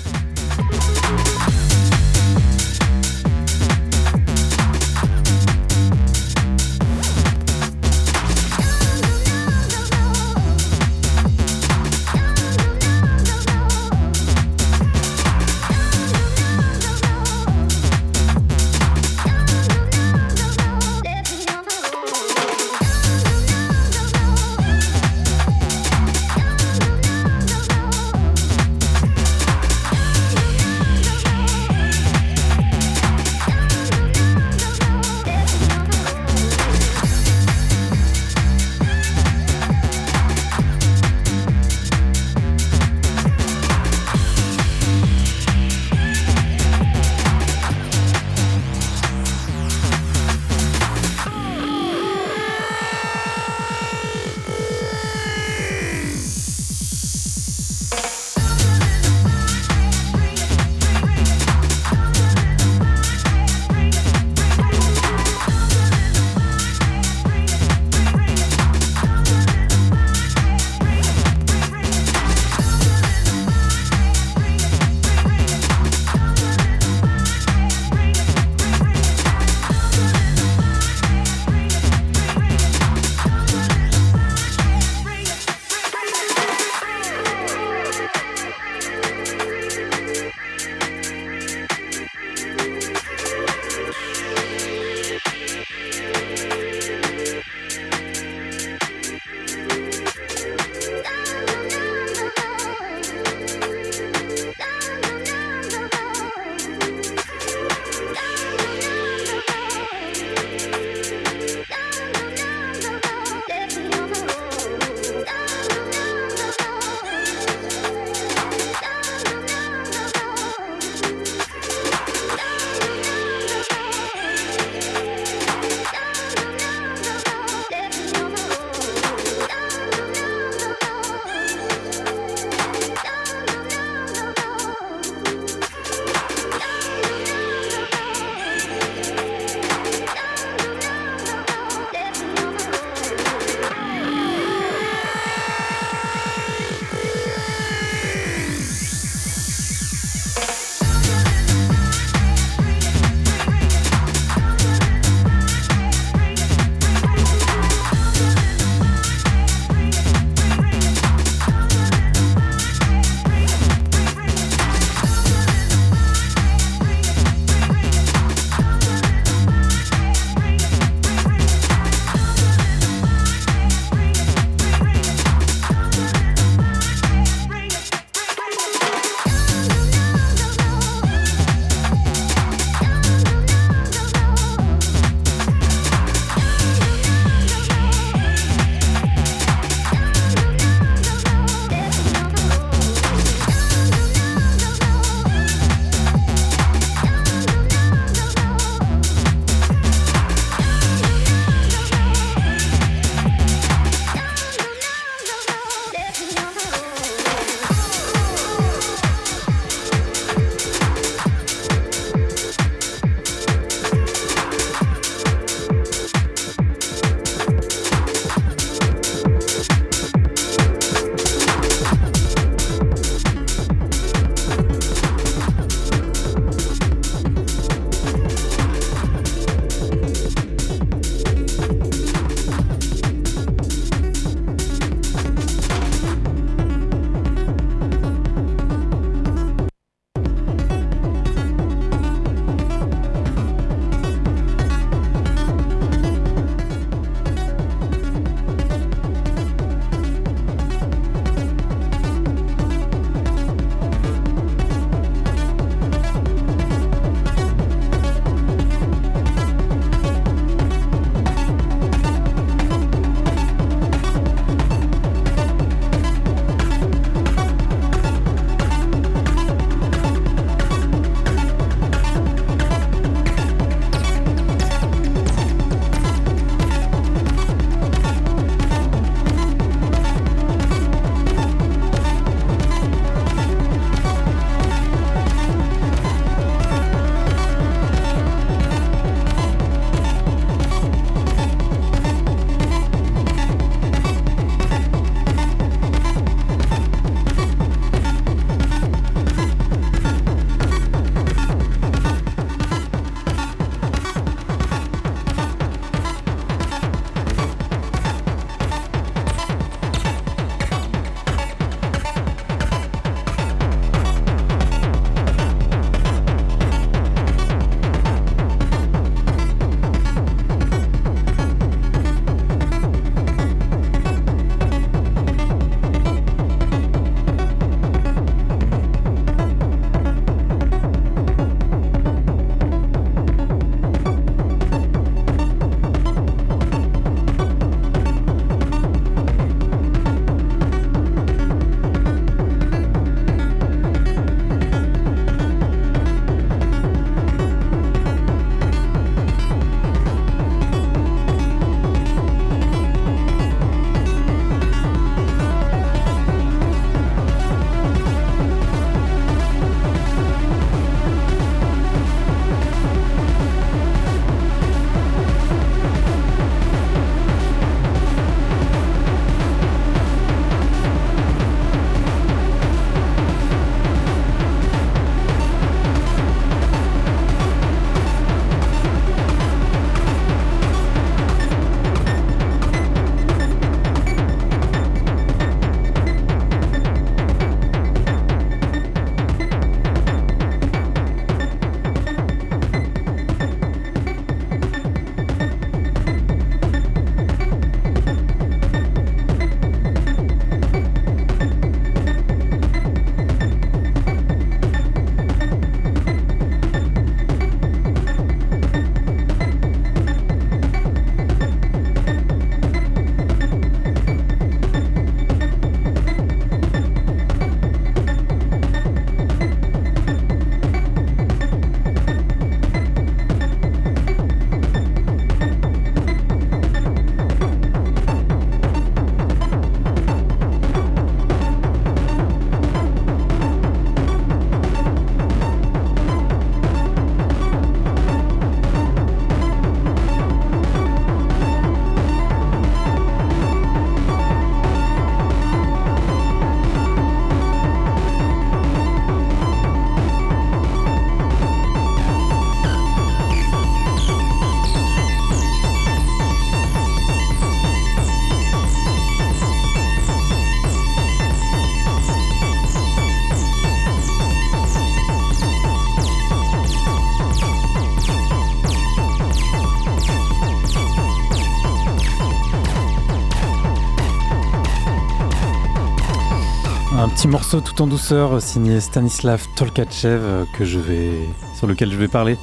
Petit 477.19 477.27
morceau 477.27 477.59
tout 477.59 477.81
en 477.81 477.87
douceur 477.87 478.41
signé 478.41 478.79
Stanislav 478.79 479.45
Tolkachev 479.57 480.21
euh, 480.23 480.45
que 480.57 480.63
je 480.63 480.79
vais, 480.79 481.11
sur 481.53 481.67
lequel 481.67 481.91
je 481.91 481.97
vais 481.97 482.07
parler 482.07 482.37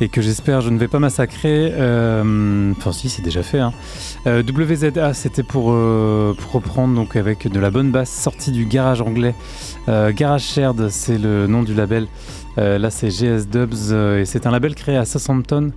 et 0.00 0.08
que 0.08 0.22
j'espère 0.22 0.62
je 0.62 0.70
ne 0.70 0.78
vais 0.78 0.88
pas 0.88 0.98
massacrer. 0.98 1.70
Euh, 1.74 2.72
enfin 2.78 2.92
si, 2.92 3.10
c'est 3.10 3.20
déjà 3.20 3.42
fait. 3.42 3.58
hein. 3.58 3.74
Euh, 4.26 4.42
WZA, 4.42 5.12
c'était 5.12 5.42
pour, 5.42 5.66
euh, 5.70 6.34
pour 6.34 6.52
reprendre 6.52 6.94
donc 6.94 7.14
avec 7.14 7.46
de 7.46 7.60
la 7.60 7.70
bonne 7.70 7.90
basse 7.90 8.10
sortie 8.10 8.52
du 8.52 8.64
garage 8.64 9.02
anglais. 9.02 9.34
Euh, 9.90 10.12
garage 10.14 10.44
Shared, 10.44 10.88
c'est 10.88 11.18
le 11.18 11.46
nom 11.46 11.62
du 11.62 11.74
label. 11.74 12.06
Euh, 12.56 12.78
là, 12.78 12.88
c'est 12.90 13.08
GS 13.08 13.44
Dubs 13.52 13.90
euh, 13.90 14.22
et 14.22 14.24
c'est 14.24 14.46
un 14.46 14.50
label 14.50 14.74
créé 14.74 14.96
à 14.96 15.04
Southampton. 15.04 15.72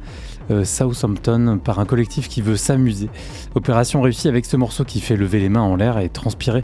euh, 0.49 0.64
Southampton 0.64 1.60
par 1.64 1.80
un 1.80 1.86
collectif 1.86 2.28
qui 2.30 2.41
veut 2.41 2.56
s'amuser. 2.56 3.10
Opération 3.53 4.02
réussie 4.02 4.28
avec 4.28 4.45
ce 4.45 4.56
morceau 4.57 4.86
qui 4.86 5.02
fait 5.02 5.16
lever 5.18 5.40
les 5.40 5.49
mains 5.49 5.61
en 5.61 5.76
l'air 5.76 5.99
et 5.99 6.10
transpirer 6.10 6.64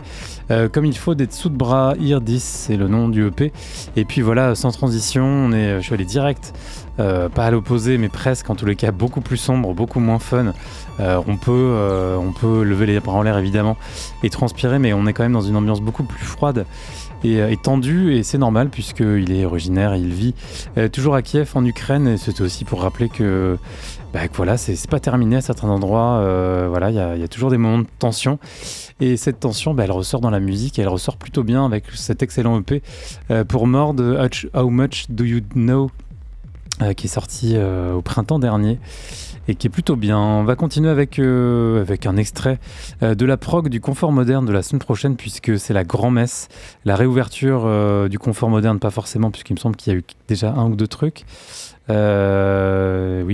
euh, 0.51 0.69
comme 0.69 0.85
il 0.85 0.97
faut 0.97 1.15
des 1.15 1.27
dessous 1.27 1.49
de 1.49 1.55
bras. 1.55 1.93
Irdis, 1.99 2.39
c'est 2.39 2.77
le 2.77 2.87
nom 2.87 3.09
du 3.09 3.27
EP. 3.27 3.51
Et 3.95 4.05
puis 4.05 4.21
voilà, 4.21 4.55
sans 4.55 4.71
transition, 4.71 5.25
on 5.25 5.51
est, 5.51 5.77
je 5.77 5.81
suis 5.81 5.93
allé 5.93 6.05
direct, 6.05 6.53
euh, 6.99 7.29
pas 7.29 7.45
à 7.45 7.51
l'opposé, 7.51 7.97
mais 7.97 8.09
presque, 8.09 8.49
en 8.49 8.55
tous 8.55 8.65
les 8.65 8.75
cas, 8.75 8.91
beaucoup 8.91 9.21
plus 9.21 9.37
sombre, 9.37 9.73
beaucoup 9.73 9.99
moins 9.99 10.19
fun. 10.19 10.53
Euh, 10.99 11.21
on, 11.27 11.37
peut, 11.37 11.51
euh, 11.51 12.63
lever 12.63 12.85
les 12.85 12.99
bras 12.99 13.17
en 13.17 13.21
l'air 13.21 13.37
évidemment 13.37 13.75
et 14.23 14.29
transpirer, 14.29 14.79
mais 14.79 14.93
on 14.93 15.07
est 15.07 15.13
quand 15.13 15.23
même 15.23 15.33
dans 15.33 15.41
une 15.41 15.57
ambiance 15.57 15.81
beaucoup 15.81 16.03
plus 16.03 16.25
froide 16.25 16.65
et, 17.25 17.41
euh, 17.41 17.55
tendue, 17.55 18.13
et 18.13 18.23
c'est 18.23 18.37
normal 18.37 18.69
puisqu'il 18.69 19.31
est 19.31 19.45
originaire 19.45 19.95
il 19.95 20.13
vit 20.13 20.35
euh, 20.77 20.87
toujours 20.89 21.15
à 21.15 21.21
Kiev 21.21 21.51
en 21.55 21.65
Ukraine, 21.65 22.07
et 22.07 22.17
c'était 22.17 22.41
aussi 22.41 22.65
pour 22.65 22.81
rappeler 22.81 23.09
que, 23.09 23.57
bah, 24.13 24.21
voilà, 24.33 24.57
c'est 24.57 24.89
pas 24.89 24.99
terminé 24.99 25.37
à 25.37 25.41
certains 25.41 25.69
endroits, 25.69 26.19
euh, 26.19 26.67
voilà, 26.69 26.89
il 26.91 27.19
y 27.19 27.23
a 27.23 27.27
toujours 27.27 27.49
des 27.49 27.57
moments 27.57 27.79
de 27.79 27.87
tension, 27.99 28.39
et 28.99 29.17
cette 29.17 29.39
tension, 29.41 29.73
bah, 29.73 29.83
elle 29.83 29.91
ressort 29.91 30.21
dans 30.21 30.29
la 30.29 30.39
musique, 30.39 30.79
elle 30.79 30.87
ressort 30.87 31.17
plutôt 31.17 31.43
bien 31.43 31.65
avec 31.65 31.85
cet 31.93 32.23
excellent 32.23 32.59
EP 32.59 32.81
euh, 33.31 33.43
pour 33.43 33.67
Mord, 33.67 33.95
How- 34.53 34.69
Much 34.69 35.05
Do 35.09 35.23
You 35.25 35.41
Know, 35.53 35.91
euh, 36.81 36.93
qui 36.93 37.07
est 37.07 37.09
sorti 37.09 37.53
euh, 37.55 37.93
au 37.93 38.01
printemps 38.01 38.39
dernier 38.39 38.79
et 39.47 39.55
qui 39.55 39.67
est 39.67 39.69
plutôt 39.69 39.95
bien. 39.95 40.17
On 40.17 40.43
va 40.43 40.55
continuer 40.55 40.89
avec, 40.89 41.19
avec 41.19 42.05
un 42.07 42.17
extrait 42.17 42.57
de 43.01 43.25
la 43.25 43.37
prog 43.37 43.69
du 43.69 43.79
confort 43.79 44.11
moderne 44.11 44.45
de 44.45 44.51
la 44.51 44.63
semaine 44.63 44.79
prochaine 44.81 45.15
puisque 45.17 45.59
c'est 45.59 45.73
la 45.73 45.83
grand-messe, 45.83 46.47
la 46.83 46.95
réouverture 46.95 48.09
du 48.09 48.17
confort 48.17 48.49
moderne, 48.49 48.79
pas 48.79 48.89
forcément 48.89 49.29
puisqu'il 49.29 49.53
me 49.53 49.59
semble 49.59 49.75
qu'il 49.75 49.93
y 49.93 49.95
a 49.95 49.99
eu 49.99 50.03
déjà 50.27 50.51
un 50.51 50.65
ou 50.71 50.75
deux 50.75 50.87
trucs. 50.87 51.25
Oui, 51.89 51.93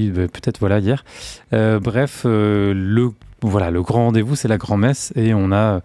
bah, 0.10 0.28
peut-être 0.28 0.60
voilà 0.60 0.80
hier. 0.80 1.06
Bref, 1.52 2.24
le 2.26 3.12
voilà, 3.42 3.72
le 3.72 3.82
grand 3.82 4.06
rendez-vous, 4.06 4.36
c'est 4.36 4.48
la 4.48 4.58
grand-messe 4.58 5.14
et 5.16 5.34
on 5.34 5.52
a 5.52 5.56
euh, 5.56 5.80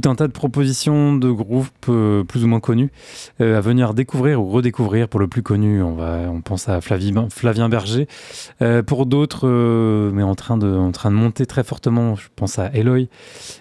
tout 0.00 0.08
un 0.10 0.14
tas 0.14 0.26
de 0.26 0.32
propositions 0.32 1.16
de 1.16 1.30
groupes 1.30 1.68
euh, 1.88 2.22
plus 2.22 2.44
ou 2.44 2.48
moins 2.48 2.60
connus 2.60 2.90
euh, 3.40 3.56
à 3.56 3.60
venir 3.62 3.94
découvrir 3.94 4.42
ou 4.42 4.50
redécouvrir. 4.50 5.08
Pour 5.08 5.20
le 5.20 5.26
plus 5.26 5.42
connu, 5.42 5.82
on, 5.82 5.94
va, 5.94 6.18
on 6.28 6.42
pense 6.42 6.68
à 6.68 6.80
Flavie- 6.80 7.14
Flavien 7.30 7.70
Berger. 7.70 8.06
Euh, 8.60 8.82
pour 8.82 9.06
d'autres, 9.06 9.48
mais 10.12 10.22
en 10.22 10.34
train, 10.34 10.58
de, 10.58 10.66
en 10.70 10.92
train 10.92 11.10
de 11.10 11.16
monter 11.16 11.46
très 11.46 11.64
fortement, 11.64 12.14
je 12.14 12.28
pense 12.36 12.58
à 12.58 12.70
Eloy. 12.74 13.08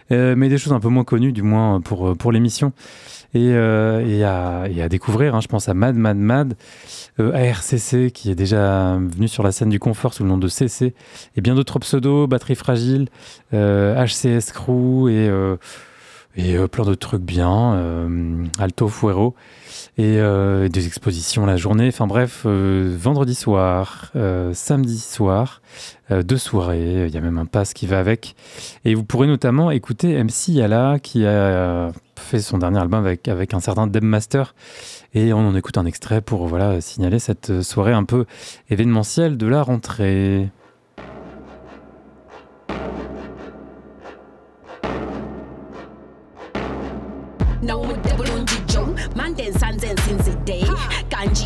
Mais 0.09 0.49
des 0.49 0.57
choses 0.57 0.73
un 0.73 0.79
peu 0.79 0.89
moins 0.89 1.03
connues, 1.05 1.31
du 1.31 1.41
moins 1.41 1.79
pour, 1.79 2.15
pour 2.17 2.31
l'émission. 2.31 2.73
Et, 3.33 3.47
et, 3.49 4.23
à, 4.23 4.65
et 4.69 4.81
à 4.81 4.89
découvrir, 4.89 5.35
hein, 5.35 5.41
je 5.41 5.47
pense 5.47 5.67
à 5.67 5.73
Mad 5.73 5.95
Mad 5.95 6.17
Mad, 6.17 6.53
ARCC 7.19 8.11
qui 8.13 8.31
est 8.31 8.35
déjà 8.35 8.97
venu 8.97 9.27
sur 9.27 9.43
la 9.43 9.51
scène 9.51 9.69
du 9.69 9.79
confort 9.79 10.13
sous 10.13 10.23
le 10.23 10.29
nom 10.29 10.37
de 10.37 10.47
CC, 10.47 10.93
et 11.35 11.41
bien 11.41 11.55
d'autres 11.55 11.79
pseudos, 11.79 12.27
Batterie 12.27 12.55
Fragile, 12.55 13.07
HCS 13.51 14.51
Crew 14.53 15.09
et, 15.09 15.29
et 16.37 16.55
euh, 16.57 16.67
plein 16.67 16.85
de 16.85 16.93
trucs 16.95 17.21
bien, 17.21 17.73
euh, 17.75 18.43
Alto 18.59 18.87
Fuero 18.87 19.35
et 19.97 20.19
euh, 20.19 20.67
des 20.67 20.87
expositions 20.87 21.45
la 21.45 21.57
journée. 21.57 21.87
Enfin 21.87 22.07
bref, 22.07 22.45
vendredi 22.45 23.35
soir, 23.35 24.11
samedi 24.53 24.99
soir, 24.99 25.61
deux 26.09 26.37
soirées. 26.37 27.05
Il 27.07 27.13
y 27.13 27.17
a 27.17 27.21
même 27.21 27.37
un 27.37 27.45
pass 27.45 27.73
qui 27.73 27.87
va 27.87 27.99
avec. 27.99 28.35
Et 28.83 28.93
vous 28.93 29.03
pourrez 29.03 29.27
notamment 29.27 29.71
écouter 29.71 30.21
MC 30.21 30.49
Yala 30.49 30.99
qui 30.99 31.25
a 31.25 31.91
fait 32.15 32.39
son 32.39 32.57
dernier 32.57 32.79
album 32.79 33.05
avec, 33.05 33.53
un 33.53 33.59
certain 33.59 33.87
Deb 33.87 34.03
Master. 34.03 34.53
Et 35.13 35.31
on 35.31 35.47
en 35.47 35.55
écoute 35.55 35.77
un 35.77 35.85
extrait 35.85 36.21
pour 36.21 36.47
voilà, 36.47 36.81
signaler 36.81 37.19
cette 37.19 37.61
soirée 37.61 37.93
un 37.93 38.03
peu 38.03 38.25
événementielle 38.69 39.37
de 39.37 39.47
la 39.47 39.63
rentrée. 39.63 40.49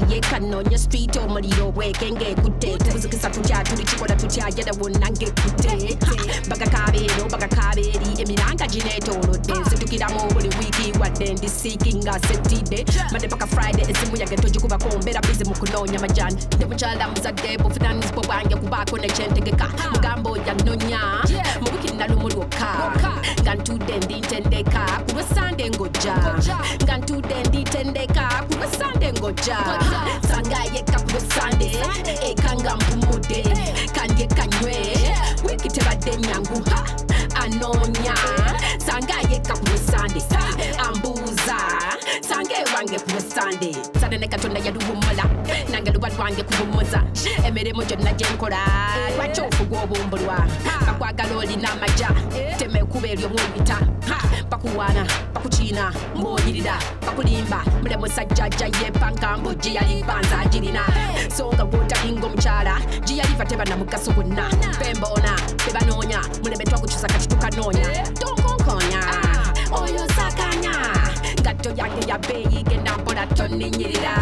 ye 0.08 0.20
kano 0.22 0.62
nye 0.62 0.78
street 0.78 1.18
o 1.18 1.28
mariro 1.28 1.68
we 1.76 1.92
genge 1.94 2.36
kute 2.36 2.78
Tuzi 2.78 3.10
kisa 3.10 3.30
tuja 3.30 3.64
turi 3.64 3.84
chikoda 3.84 4.16
tutia 4.16 4.44
yada 4.58 4.72
wunange 4.74 5.26
kute 5.32 5.98
Baga 6.50 6.66
kabero 6.66 7.30
baga 7.32 7.48
kaberi 7.48 8.22
emiranga 8.22 8.68
jine 8.68 9.00
toro 9.00 9.34
de 9.38 9.54
Setu 9.70 9.86
kida 9.88 10.10
mongoli 10.10 10.50
wiki 10.60 10.92
watende 11.00 11.48
seeking 11.50 12.08
a 12.08 12.20
city 12.20 12.62
de 12.64 12.86
Made 13.12 13.28
baka 13.30 13.48
friday 13.48 13.86
esimu 13.92 14.18
ya 14.18 14.26
geto 14.26 14.50
jukuba 14.50 14.78
kumbera 14.78 15.22
bizi 15.22 15.44
mukuno 15.44 15.86
nyama 15.86 16.08
jan. 16.08 16.38
Ide 16.54 16.66
mchala 16.66 17.08
mzade 17.08 17.58
bufina 17.58 17.94
nispo 17.94 18.22
wange 18.30 18.56
kubako 18.56 18.98
na 18.98 19.08
chente 19.10 19.42
geka 19.42 19.70
Mugambo 19.94 20.38
ya 20.38 20.54
nonya 20.54 21.00
mwiki 21.62 21.94
na 21.98 22.08
lumuru 22.08 22.42
oka 22.42 22.92
Gantu 23.44 23.78
dendi 23.78 24.16
ntendeka 24.16 24.86
kuwe 25.12 25.24
sande 25.36 25.70
ngoja 25.70 26.16
Gantu 26.86 27.22
dendi 27.22 27.62
ntendeka 27.62 28.30
kuwe 28.48 28.68
sande 28.78 29.14
ngoja 29.14 29.14
Gantu 29.14 29.14
dendi 29.14 29.14
ntendeka 29.14 29.14
kuwe 29.14 29.14
sande 29.14 29.14
ngoja 29.14 29.58
ku 29.90 31.10
lwesande 31.11 31.70
eka 32.30 32.52
nga 32.56 32.76
mpumudde 32.76 33.44
kandye 33.95 34.26
kanywe. 34.28 34.76
Wiiki 35.44 35.70
tebadde 35.70 36.11
nyangu 36.18 36.57
ha 36.70 36.84
anoonya 37.44 38.16
sangayeka 38.86 39.53
ku 39.53 39.66
lwesande 39.66 40.22
ambuuza 40.88 41.57
sange 42.22 42.56
wange 42.76 42.99
ku 42.99 43.10
lwesande 43.11 43.76
sande 44.02 44.18
ne 44.18 44.28
katonda 44.28 44.60
yaluwumula 44.60 45.24
nange 45.72 45.91
luba 45.91 46.10
lwange 46.10 46.44
kuwummuza 46.44 47.03
emirimu 47.48 47.84
gyonna 47.86 48.14
gyenkola 48.14 48.57
lwaki 49.18 49.41
ofugwa 49.41 49.82
obumbulwa 49.84 50.48
bakwagala 50.88 51.36
olina 51.38 51.72
amaja 51.72 52.10
temekuba 52.57 53.07
eryo 53.07 53.30
mwobita 53.30 53.78
bakuwaana 54.49 55.06
bakukiina 55.34 55.94
mbuyirira 56.16 56.80
bakulimba 57.06 57.64
mule 57.82 57.98
musajjajja 57.98 58.66
yepanga 58.66 59.38
mbu 59.38 59.53
giyali 59.53 60.03
banza 60.03 60.40
agirina 60.40 60.82
so 61.38 61.52
nga 61.53 61.66
gwotalinga 61.66 62.26
omukyala 62.26 62.82
giyaliva 63.06 63.45
tebana 63.45 63.78
mugaso 63.78 64.11
gwonna 64.11 64.49
bemboona 64.80 65.34
bebanoonya 65.66 66.20
muleme 66.44 66.64
twakukyusa 66.64 67.07
kanonya. 67.41 67.88
Toko 68.20 68.57
oyo 69.72 70.03
sakanya. 70.16 70.74
Gato 71.44 71.70
yange 71.76 72.07
ya 72.07 72.18
beeyi 72.18 72.64
genda 72.64 72.91
toninyirira 73.26 74.16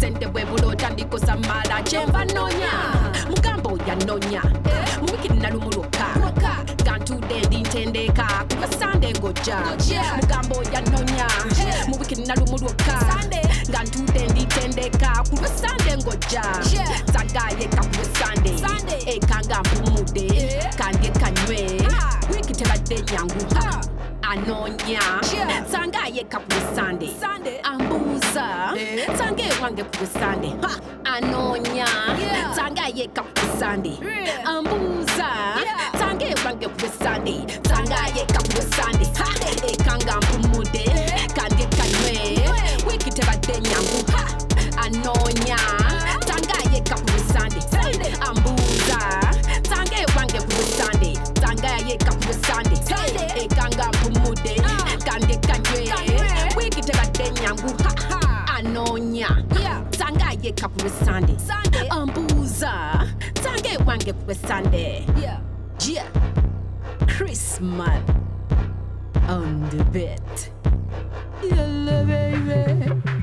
sente 0.00 0.26
bwe 0.26 0.44
bulootandika 0.44 1.16
osamala 1.16 1.82
kyenva 1.84 2.24
nonya. 2.24 2.72
Mugamba 3.30 3.70
oya 3.72 3.94
nonya. 4.06 4.42
Mubikiri 5.00 5.36
nalumu 5.40 5.70
lwokka 5.70 6.06
gantudde 6.84 7.40
ndi 7.46 7.56
ntendeka. 7.60 8.26
Kuba 8.50 8.68
sande 8.78 9.12
ngojja 9.18 9.56
mugamba 10.20 10.56
oya 10.58 10.80
zagayeka 17.12 17.82
ekanga 19.06 19.62
kandye 20.78 21.10
kanywe 21.10 21.81
state 22.92 23.12
yanguta. 23.12 23.80
Anonya. 24.22 25.00
Sangaye 25.70 26.24
kapusande 26.24 27.08
ambuza. 27.62 28.74
Sange 29.18 29.44
wange 29.62 29.84
kupusande 29.84 30.52
anonya. 31.04 31.86
Sangaye 32.54 33.06
kapusande 33.08 33.98
ambuza. 34.44 35.28
Sange 35.98 36.34
wange 36.44 36.68
kupusande 36.68 37.34
sangaye 37.68 38.24
kapusande 38.26 39.06
ekanga 39.72 40.12
eh, 40.12 40.40
mpumude 40.40 40.84
kandi 41.34 41.66
kanywe 41.76 42.38
wikite 42.86 43.22
badde 43.26 43.60
nyangu. 43.60 44.04
Anonya. 44.84 45.58
Sangaye 46.26 46.80
kapusande 46.80 48.12
ambuza 48.28 48.61
isanga 51.42 51.76
yegabula 51.88 52.34
sande 52.34 52.76
ekanga 53.42 53.88
mpumude 53.88 54.62
kande 55.04 55.36
kanywe 55.36 55.94
wigite 56.56 56.92
badde 56.92 57.24
enyangu 57.24 57.74
anoonya 58.56 59.28
sanga 59.98 60.32
ye 60.42 60.52
ku 60.52 60.80
lwessande 60.80 61.36
ambuza. 61.90 63.08
sanga 63.42 63.70
ewange 63.72 64.12
ku 64.12 64.34
sande. 64.34 65.04
yeah. 65.18 66.08
Christmas. 67.08 68.02
On 69.28 69.68
the 69.70 69.84
bed. 69.84 70.22
Yalla 71.42 72.04
baby. 72.04 73.21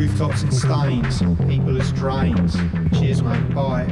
Rooftops 0.00 0.42
and 0.42 0.54
stains, 0.54 1.18
people 1.46 1.78
as 1.78 1.92
drains. 1.92 2.56
Cheers, 2.98 3.22
mate, 3.22 3.54
bye. 3.54 3.86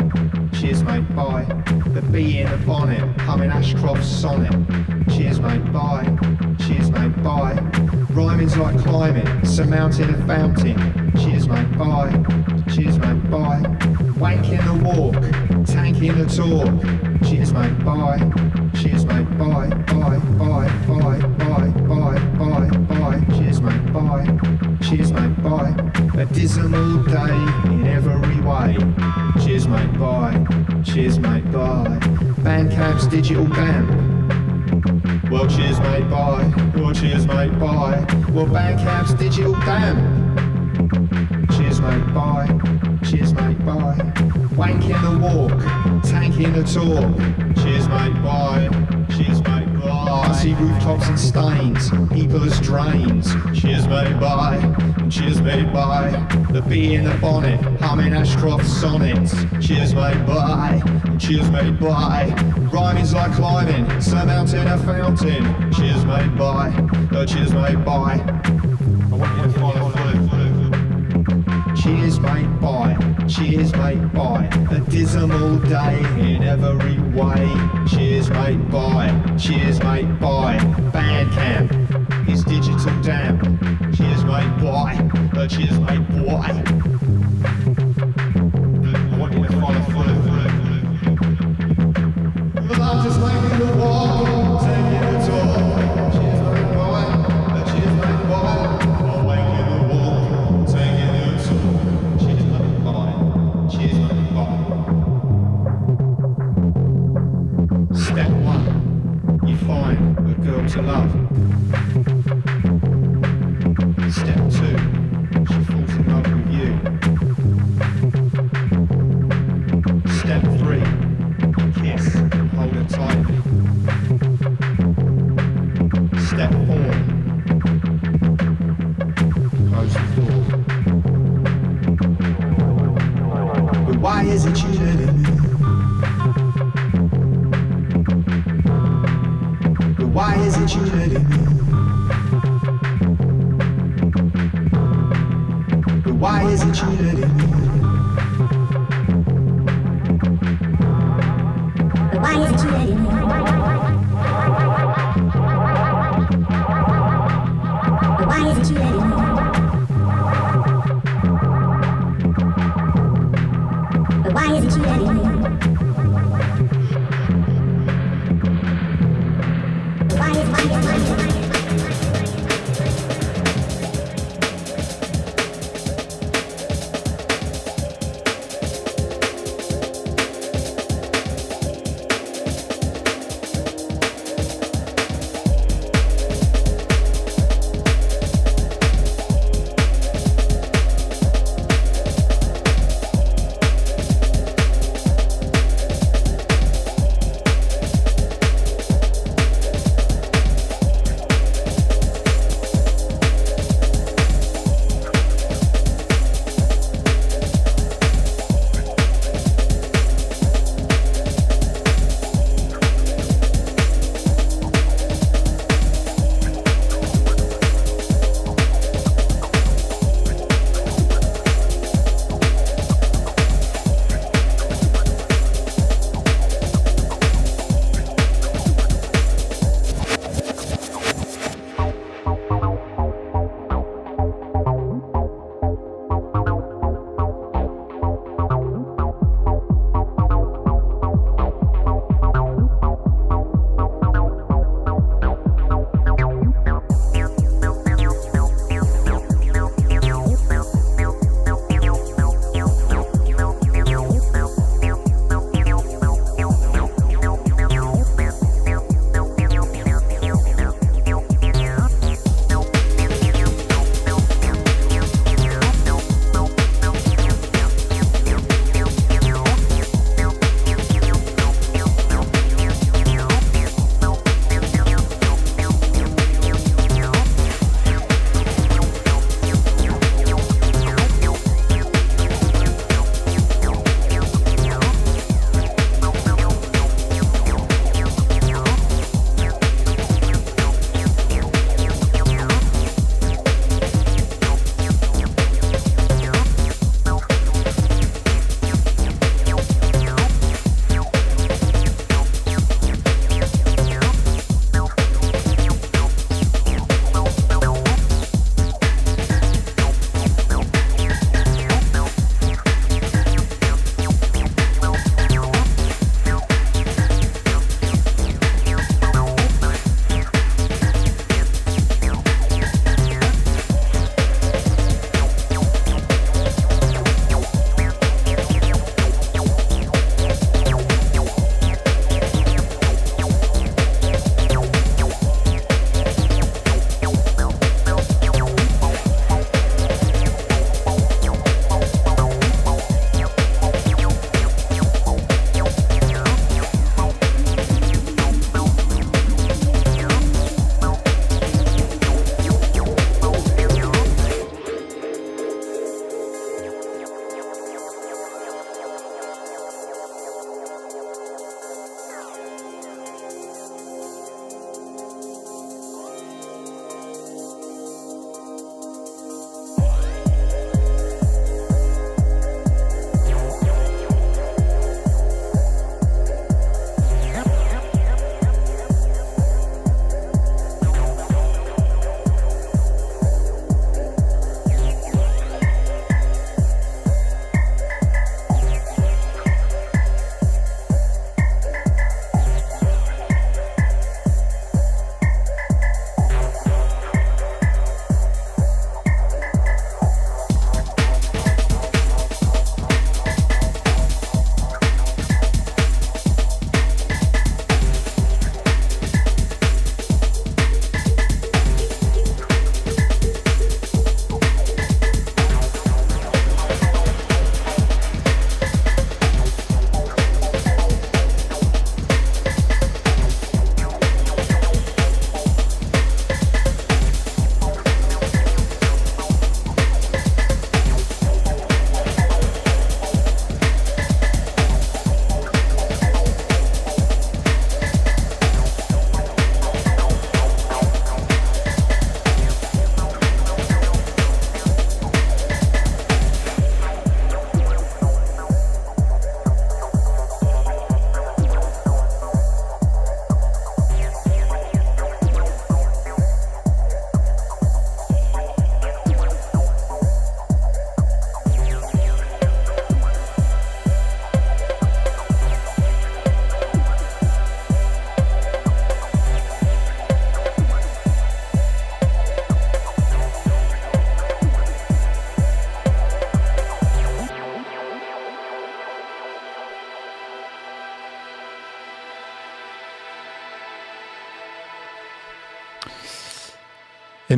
Cheers, 0.54 0.82
mate, 0.82 1.06
bye. 1.14 1.44
The 1.92 2.00
bee 2.10 2.38
in 2.38 2.50
the 2.50 2.56
bonnet, 2.66 3.02
humming 3.20 3.50
Ashcroft's 3.50 4.08
sonnet. 4.08 4.52
Cheers, 5.10 5.38
mate, 5.38 5.70
bye. 5.70 6.06
Cheers, 6.60 6.90
mate, 6.92 7.22
bye. 7.22 7.60
Rhyming's 8.10 8.56
like 8.56 8.78
climbing, 8.78 9.44
surmounting 9.44 10.08
a 10.08 10.26
fountain. 10.26 10.78
Cheers, 11.18 11.46
mate, 11.46 11.76
bye. 11.76 12.10
Cheers, 12.72 12.98
mate, 12.98 13.30
bye. 13.30 13.62
Wanking 14.16 14.64
the 14.64 14.82
walk, 14.82 15.66
tanking 15.66 16.16
the 16.16 16.24
talk. 16.24 17.28
Cheers, 17.28 17.52
mate, 17.52 17.84
bye. 17.84 18.18
Cheers, 18.80 19.04
mate, 19.04 19.28
bye. 19.36 19.68
Bye, 19.68 20.18
bye, 20.38 20.68
bye, 20.86 21.18
bye, 21.36 21.70
bye, 21.86 22.18
bye, 22.38 22.78
bye. 22.88 23.24
Cheers, 23.36 23.60
mate, 23.60 23.92
bye. 23.92 24.68
Cheers, 24.80 25.12
mate, 25.12 25.42
bye. 25.42 25.97
A 26.18 26.26
dismal 26.26 27.04
day 27.04 27.30
in 27.66 27.86
every 27.86 28.40
way. 28.40 28.76
Cheers, 29.40 29.68
mate, 29.68 29.96
bye. 30.00 30.44
Cheers, 30.84 31.20
mate, 31.20 31.44
bye. 31.52 31.96
Bandcamp's 32.42 33.06
digital 33.06 33.46
damp. 33.46 33.88
Well, 35.30 35.46
cheers, 35.46 35.78
mate, 35.78 36.10
bye. 36.10 36.52
Well, 36.74 36.92
cheers, 36.92 37.24
mate, 37.24 37.56
bye. 37.60 38.04
Well, 38.32 38.46
Bandcamp's 38.46 39.14
digital 39.14 39.52
damp. 39.60 40.00
Cheers, 41.52 41.80
mate, 41.80 42.12
bye. 42.12 42.48
Cheers, 43.08 43.32
mate, 43.34 43.64
bye. 43.64 43.96
Wanking 44.58 45.00
the 45.02 45.18
walk, 45.20 46.02
tanking 46.02 46.52
the 46.52 46.64
talk. 46.64 47.62
Cheers, 47.62 47.88
mate, 47.88 48.20
bye. 48.24 48.68
Cheers, 49.16 49.40
mate. 49.44 49.68
I 49.84 50.32
see 50.32 50.54
rooftops 50.54 51.06
and 51.08 51.18
stains, 51.18 51.90
people 52.12 52.42
as 52.42 52.60
drains. 52.60 53.32
Cheers, 53.58 53.86
mate, 53.86 54.18
bye. 54.18 54.87
Cheers 55.10 55.40
made 55.40 55.72
by 55.72 56.10
the 56.50 56.60
bee 56.60 56.94
in 56.94 57.04
the 57.04 57.14
bonnet, 57.14 57.58
humming 57.80 58.12
Ashcroft 58.12 58.66
sonnets. 58.66 59.34
Cheers 59.66 59.94
made 59.94 60.26
by, 60.26 60.82
cheers 61.18 61.50
made 61.50 61.80
by, 61.80 62.26
is 63.00 63.14
like 63.14 63.32
climbing, 63.32 64.00
surmounting 64.02 64.66
a 64.66 64.76
fountain. 64.78 65.72
Cheers 65.72 66.04
made 66.04 66.36
by, 66.36 66.68
no 67.10 67.20
oh, 67.20 67.26
cheers 67.26 67.54
made 67.54 67.82
by. 67.84 68.20
I 68.20 69.14
want 69.14 69.36
you 69.36 69.42
to 69.44 69.58
follow. 69.58 69.88
Cheers 71.82 72.20
made 72.20 72.60
by, 72.60 72.96
cheers 73.28 73.72
made 73.72 74.12
by, 74.12 74.46
the 74.68 74.84
dismal 74.90 75.58
day 75.60 75.98
in 76.18 76.42
every 76.42 76.98
way. 77.16 77.48
Cheers 77.88 78.28
made 78.30 78.70
by, 78.70 79.08
cheers 79.38 79.82
made 79.82 80.20
by, 80.20 80.58
Bandcamp 80.92 82.28
is 82.28 82.44
digital 82.44 83.00
damp 83.00 83.77
cheers, 83.98 84.24
mate, 84.24 84.58
boy. 84.60 84.94
Oh, 85.34 85.46
cheers, 85.48 85.76
mate, 85.80 86.08
boy. 86.08 86.87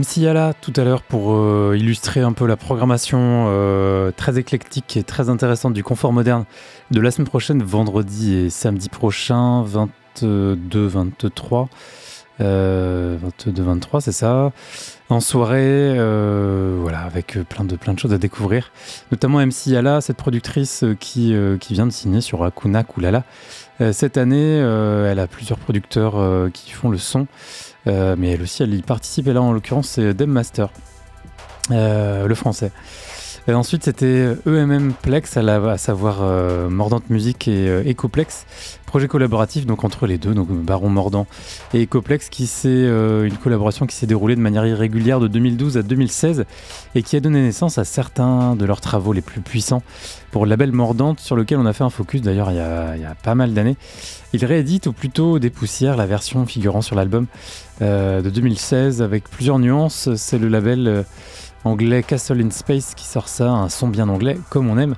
MC 0.00 0.22
Yala 0.22 0.54
tout 0.54 0.72
à 0.76 0.84
l'heure 0.84 1.02
pour 1.02 1.34
euh, 1.34 1.76
illustrer 1.78 2.20
un 2.20 2.32
peu 2.32 2.46
la 2.46 2.56
programmation 2.56 3.18
euh, 3.48 4.10
très 4.16 4.38
éclectique 4.38 4.96
et 4.96 5.02
très 5.02 5.28
intéressante 5.28 5.74
du 5.74 5.84
confort 5.84 6.14
moderne 6.14 6.46
de 6.90 7.02
la 7.02 7.10
semaine 7.10 7.28
prochaine, 7.28 7.62
vendredi 7.62 8.34
et 8.34 8.50
samedi 8.50 8.88
prochain, 8.88 9.62
22, 9.62 10.86
23. 10.86 11.68
22, 12.38 13.62
23, 13.62 14.00
c'est 14.00 14.12
ça. 14.12 14.52
En 15.10 15.20
soirée, 15.20 15.58
euh, 15.60 16.78
voilà, 16.80 17.00
avec 17.00 17.38
plein 17.50 17.64
de, 17.64 17.76
plein 17.76 17.92
de 17.92 17.98
choses 17.98 18.14
à 18.14 18.18
découvrir. 18.18 18.72
Notamment 19.12 19.44
MC 19.44 19.66
Yala, 19.66 20.00
cette 20.00 20.16
productrice 20.16 20.82
qui, 20.98 21.34
euh, 21.34 21.58
qui 21.58 21.74
vient 21.74 21.86
de 21.86 21.92
signer 21.92 22.22
sur 22.22 22.42
Akuna 22.42 22.84
Kulala. 22.84 23.24
Euh, 23.80 23.92
cette 23.92 24.18
année, 24.18 24.60
euh, 24.60 25.10
elle 25.10 25.18
a 25.18 25.26
plusieurs 25.26 25.58
producteurs 25.58 26.18
euh, 26.18 26.50
qui 26.50 26.70
font 26.70 26.90
le 26.90 26.98
son. 26.98 27.26
Euh, 27.86 28.14
mais 28.18 28.32
elle 28.32 28.42
aussi, 28.42 28.62
elle 28.62 28.74
y 28.74 28.82
participe. 28.82 29.28
Et 29.28 29.32
là, 29.32 29.42
en 29.42 29.52
l'occurrence, 29.52 29.88
c'est 29.88 30.14
Dem 30.14 30.30
Master, 30.30 30.70
euh, 31.70 32.26
le 32.26 32.34
français. 32.34 32.72
Ensuite, 33.48 33.82
c'était 33.84 34.36
EMM 34.46 34.92
Plex, 35.02 35.36
à, 35.36 35.42
la- 35.42 35.72
à 35.72 35.76
savoir 35.78 36.18
euh, 36.22 36.68
Mordante 36.70 37.10
Musique 37.10 37.48
et 37.48 37.68
euh, 37.68 37.82
Ecoplex, 37.90 38.46
projet 38.86 39.08
collaboratif 39.08 39.66
donc 39.66 39.82
entre 39.82 40.06
les 40.06 40.18
deux, 40.18 40.34
donc 40.34 40.48
Baron 40.50 40.88
Mordant 40.88 41.26
et 41.74 41.82
Ecoplex, 41.82 42.28
qui 42.28 42.46
c'est 42.46 42.68
euh, 42.68 43.24
une 43.26 43.36
collaboration 43.36 43.86
qui 43.86 43.96
s'est 43.96 44.06
déroulée 44.06 44.36
de 44.36 44.40
manière 44.40 44.64
irrégulière 44.66 45.18
de 45.18 45.26
2012 45.26 45.78
à 45.78 45.82
2016 45.82 46.44
et 46.94 47.02
qui 47.02 47.16
a 47.16 47.20
donné 47.20 47.42
naissance 47.42 47.76
à 47.78 47.84
certains 47.84 48.54
de 48.54 48.64
leurs 48.64 48.80
travaux 48.80 49.12
les 49.12 49.20
plus 49.20 49.40
puissants 49.40 49.82
pour 50.30 50.44
le 50.46 50.50
label 50.50 50.70
Mordante, 50.70 51.18
sur 51.18 51.34
lequel 51.34 51.58
on 51.58 51.66
a 51.66 51.72
fait 51.72 51.82
un 51.84 51.90
focus 51.90 52.22
d'ailleurs 52.22 52.52
il, 52.52 52.56
y 52.56 52.60
a- 52.60 53.14
pas 53.24 53.34
mal 53.34 53.52
d'années. 53.52 53.76
Il 54.32 54.44
réédite 54.44 54.86
ou 54.86 54.92
plutôt 54.92 55.40
dépoussière 55.40 55.96
la 55.96 56.06
version 56.06 56.46
figurant 56.46 56.82
sur 56.82 56.94
l'album 56.94 57.26
euh, 57.82 58.22
de 58.22 58.30
2016 58.30 59.02
avec 59.02 59.28
plusieurs 59.28 59.58
nuances. 59.58 60.08
C'est 60.14 60.38
le 60.38 60.46
label 60.46 60.86
euh, 60.86 61.02
anglais 61.64 62.02
Castle 62.02 62.40
in 62.40 62.50
Space 62.50 62.94
qui 62.94 63.04
sort 63.04 63.28
ça, 63.28 63.50
un 63.50 63.68
son 63.68 63.88
bien 63.88 64.08
anglais 64.08 64.38
comme 64.50 64.68
on 64.68 64.78
aime. 64.78 64.94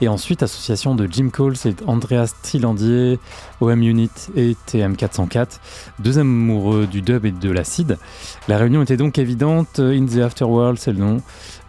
Et 0.00 0.08
ensuite, 0.08 0.44
association 0.44 0.94
de 0.94 1.08
Jim 1.10 1.28
Coles 1.30 1.56
et 1.64 1.74
Andreas 1.86 2.32
Trilandier, 2.42 3.18
OM 3.60 3.82
Unit 3.82 4.10
et 4.36 4.56
TM404, 4.68 5.58
deux 5.98 6.20
amoureux 6.20 6.86
du 6.86 7.02
dub 7.02 7.24
et 7.24 7.32
de 7.32 7.50
l'acide. 7.50 7.98
La 8.46 8.58
réunion 8.58 8.82
était 8.82 8.96
donc 8.96 9.18
évidente. 9.18 9.80
In 9.80 10.06
the 10.06 10.18
Afterworld, 10.18 10.78
c'est 10.78 10.92
le 10.92 10.98
nom 10.98 11.20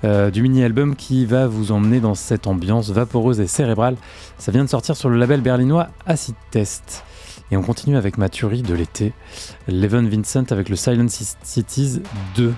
euh, 0.04 0.30
du 0.30 0.44
mini-album 0.44 0.96
qui 0.96 1.26
va 1.26 1.48
vous 1.48 1.72
emmener 1.72 2.00
dans 2.00 2.14
cette 2.14 2.46
ambiance 2.46 2.92
vaporeuse 2.92 3.40
et 3.40 3.48
cérébrale. 3.48 3.96
Ça 4.38 4.52
vient 4.52 4.64
de 4.64 4.70
sortir 4.70 4.96
sur 4.96 5.10
le 5.10 5.18
label 5.18 5.42
berlinois 5.42 5.88
Acid 6.06 6.36
Test. 6.52 7.04
Et 7.52 7.58
on 7.58 7.64
continue 7.64 7.98
avec 7.98 8.20
ma 8.20 8.30
tuerie 8.30 8.62
de 8.62 8.76
l'été, 8.76 9.12
Leven 9.68 10.08
Vincent 10.08 10.52
avec 10.52 10.70
le 10.70 10.76
Silent 10.76 11.08
Cities 11.10 12.02
2. 12.36 12.54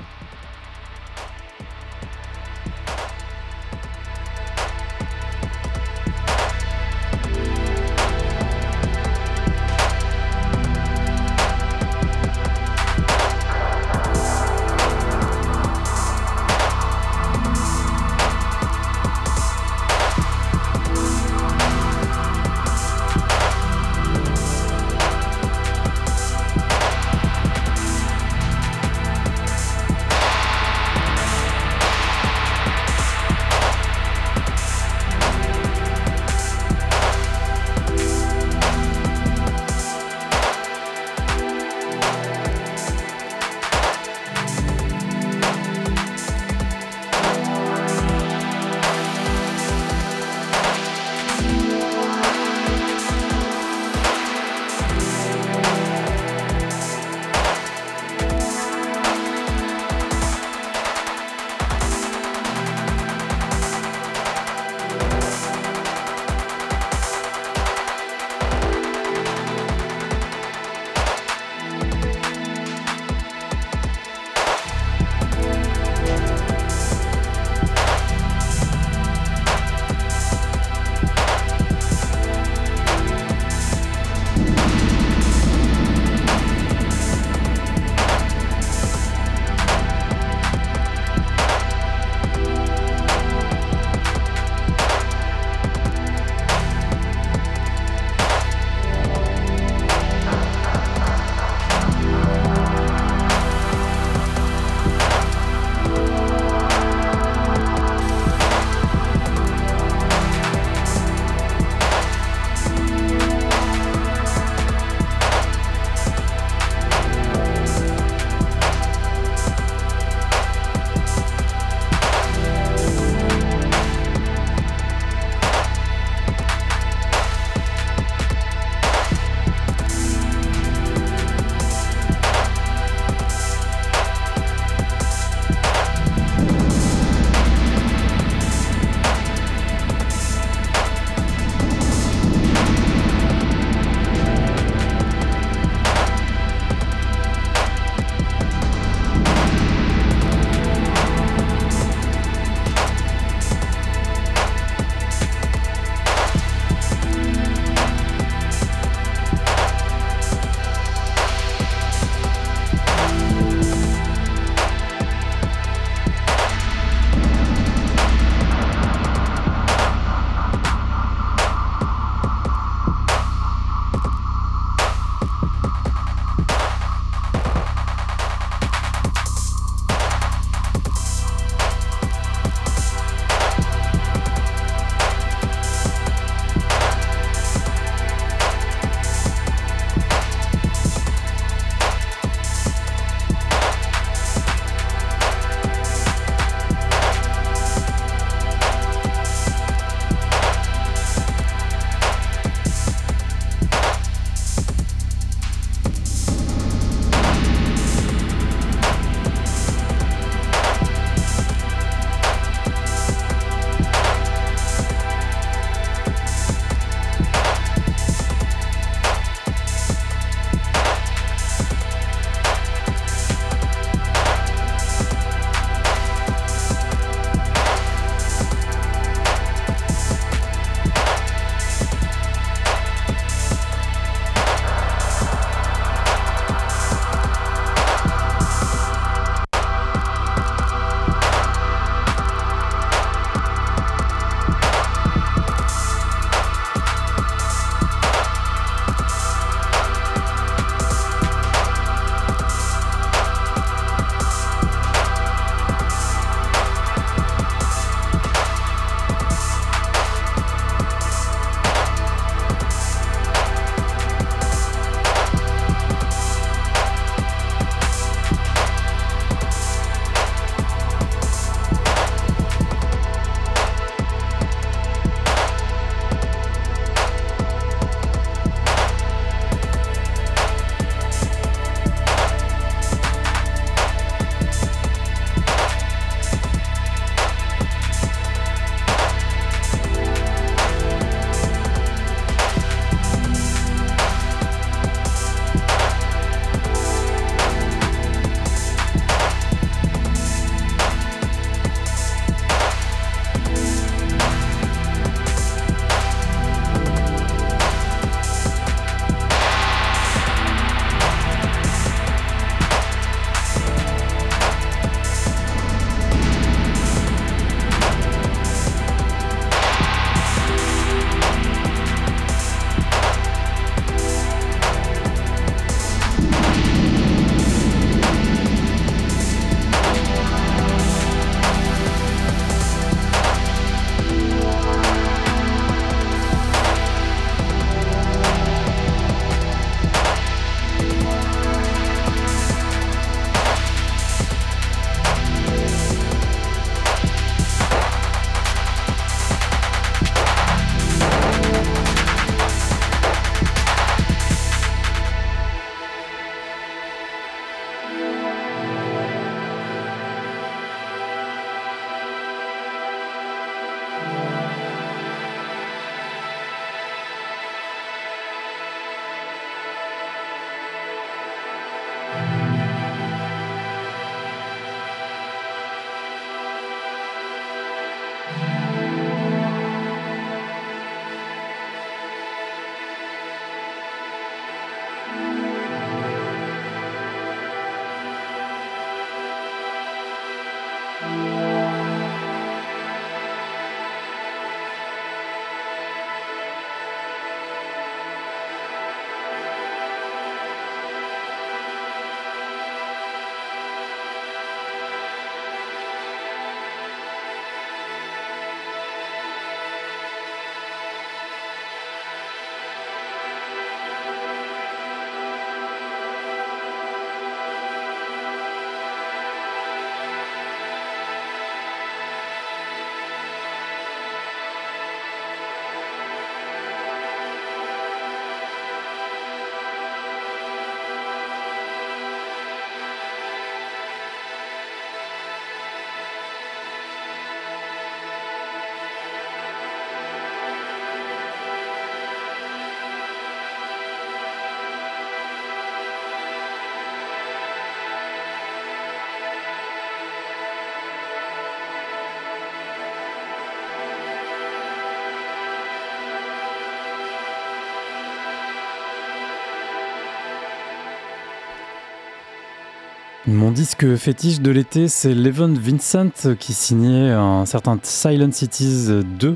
Disque 463.51 463.95
fétiche 463.97 464.39
de 464.39 464.49
l'été, 464.49 464.87
c'est 464.87 465.13
Levon 465.13 465.53
Vincent 465.53 466.35
qui 466.39 466.53
signait 466.53 467.11
un 467.11 467.45
certain 467.45 467.77
Silent 467.83 468.31
Cities 468.31 469.03
2. 469.19 469.35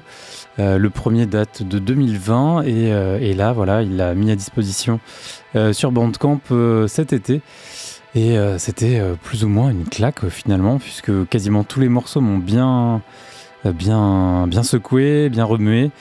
Euh, 0.59 0.77
le 0.77 0.89
premier 0.89 1.25
date 1.25 1.63
de 1.63 1.79
2020 1.79 2.61
et, 2.61 2.93
euh, 2.93 3.19
et 3.19 3.33
là, 3.33 3.51
voilà, 3.51 3.81
il 3.81 3.97
l'a 3.97 4.13
mis 4.13 4.31
à 4.31 4.35
disposition 4.35 5.01
euh, 5.55 5.73
sur 5.73 5.91
Bandcamp 5.91 6.39
cet 6.87 7.13
été. 7.13 7.41
Et 8.15 8.37
c'était 8.57 9.01
plus 9.23 9.43
ou 9.43 9.49
moins 9.49 9.71
une 9.71 9.83
claque 9.83 10.29
finalement, 10.29 10.77
puisque 10.77 11.27
quasiment 11.27 11.65
tous 11.65 11.81
les 11.81 11.89
morceaux 11.89 12.21
m'ont 12.21 12.37
bien, 12.37 13.01
bien, 13.65 14.47
bien 14.47 14.63
secoué, 14.63 15.27
bien 15.27 15.43
remué, 15.43 15.91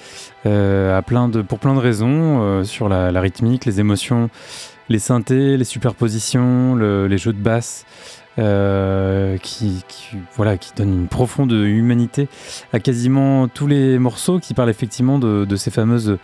à 0.44 1.02
plein 1.04 1.28
de, 1.28 1.42
pour 1.42 1.58
plein 1.58 1.74
de 1.74 1.80
raisons, 1.80 2.62
sur 2.62 2.88
la 2.88 3.20
rythmique, 3.20 3.64
les 3.64 3.80
émotions, 3.80 4.30
les 4.88 4.98
synthés, 4.98 5.56
les 5.56 5.64
superpositions, 5.64 6.74
le- 6.74 7.06
les 7.06 7.18
jeux 7.18 7.32
de 7.32 7.38
basse, 7.42 7.84
euh, 8.38 9.38
qui, 9.38 9.84
qui- 9.86 10.16
voilà, 10.34 10.58
qui 10.58 10.72
donnent 10.76 10.92
une 11.02 11.06
profonde 11.08 11.52
humanité 11.52 12.28
à 12.72 12.80
quasiment 12.80 13.46
tous 13.46 13.66
les 13.68 13.98
morceaux 14.00 14.40
qui 14.40 14.54
parlent 14.54 14.70
effectivement 14.70 15.18
de, 15.20 15.56
ces 15.56 15.70
fameuses 15.70 16.18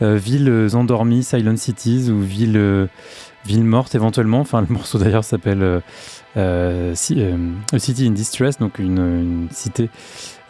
euh, 0.00 0.14
villes 0.16 0.68
endormies, 0.74 1.24
Silent 1.24 1.56
Cities 1.56 2.08
ou 2.10 2.20
villes, 2.20 2.88
villes 3.44 3.64
mortes 3.64 3.94
éventuellement. 3.96 4.40
Enfin, 4.40 4.60
le 4.60 4.68
morceau 4.72 4.98
d'ailleurs 4.98 5.24
s'appelle 5.24 5.82
euh, 6.36 6.94
City 6.94 7.24
in 7.26 8.10
Distress, 8.12 8.58
donc 8.58 8.78
une, 8.78 9.48
cité 9.50 9.90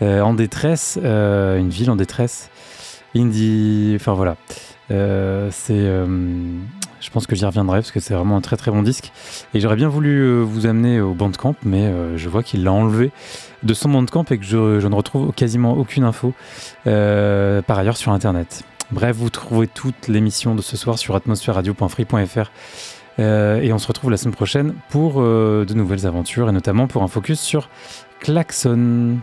en 0.02 0.34
détresse, 0.34 0.98
une 1.02 1.70
ville 1.70 1.90
en 1.90 1.96
détresse. 1.96 2.50
Indie, 3.16 3.94
enfin 3.96 4.14
voilà. 4.14 4.36
Euh, 4.90 5.48
c'est, 5.50 5.74
euh, 5.74 6.06
je 7.00 7.10
pense 7.10 7.26
que 7.26 7.34
j'y 7.34 7.44
reviendrai 7.44 7.78
parce 7.78 7.90
que 7.90 8.00
c'est 8.00 8.14
vraiment 8.14 8.36
un 8.36 8.40
très 8.40 8.56
très 8.56 8.70
bon 8.70 8.82
disque. 8.82 9.12
Et 9.54 9.60
j'aurais 9.60 9.76
bien 9.76 9.88
voulu 9.88 10.20
euh, 10.20 10.42
vous 10.42 10.66
amener 10.66 11.00
au 11.00 11.14
Bandcamp, 11.14 11.54
mais 11.64 11.92
je 12.16 12.28
vois 12.28 12.42
qu'il 12.42 12.64
l'a 12.64 12.72
enlevé 12.72 13.10
de 13.62 13.74
son 13.74 13.88
Bandcamp 13.88 14.24
et 14.30 14.38
que 14.38 14.44
je, 14.44 14.80
je 14.80 14.88
ne 14.88 14.94
retrouve 14.94 15.32
quasiment 15.32 15.76
aucune 15.76 16.04
info 16.04 16.32
par 16.84 17.78
ailleurs 17.78 17.96
sur 17.96 18.12
Internet. 18.12 18.64
Bref, 18.92 19.16
vous 19.16 19.30
trouvez 19.30 19.66
toute 19.66 20.06
l'émission 20.06 20.54
de 20.54 20.62
ce 20.62 20.76
soir 20.76 20.98
sur 20.98 21.16
atmosphèreradio.free.fr. 21.16 22.50
Euh, 23.18 23.60
et 23.62 23.72
on 23.72 23.78
se 23.78 23.88
retrouve 23.88 24.10
la 24.10 24.18
semaine 24.18 24.34
prochaine 24.34 24.74
pour 24.90 25.20
de 25.20 25.74
nouvelles 25.74 26.06
aventures 26.06 26.48
et 26.48 26.52
notamment 26.52 26.86
pour 26.86 27.02
un 27.02 27.08
focus 27.08 27.40
sur 27.40 27.68
Klaxon. 28.20 29.18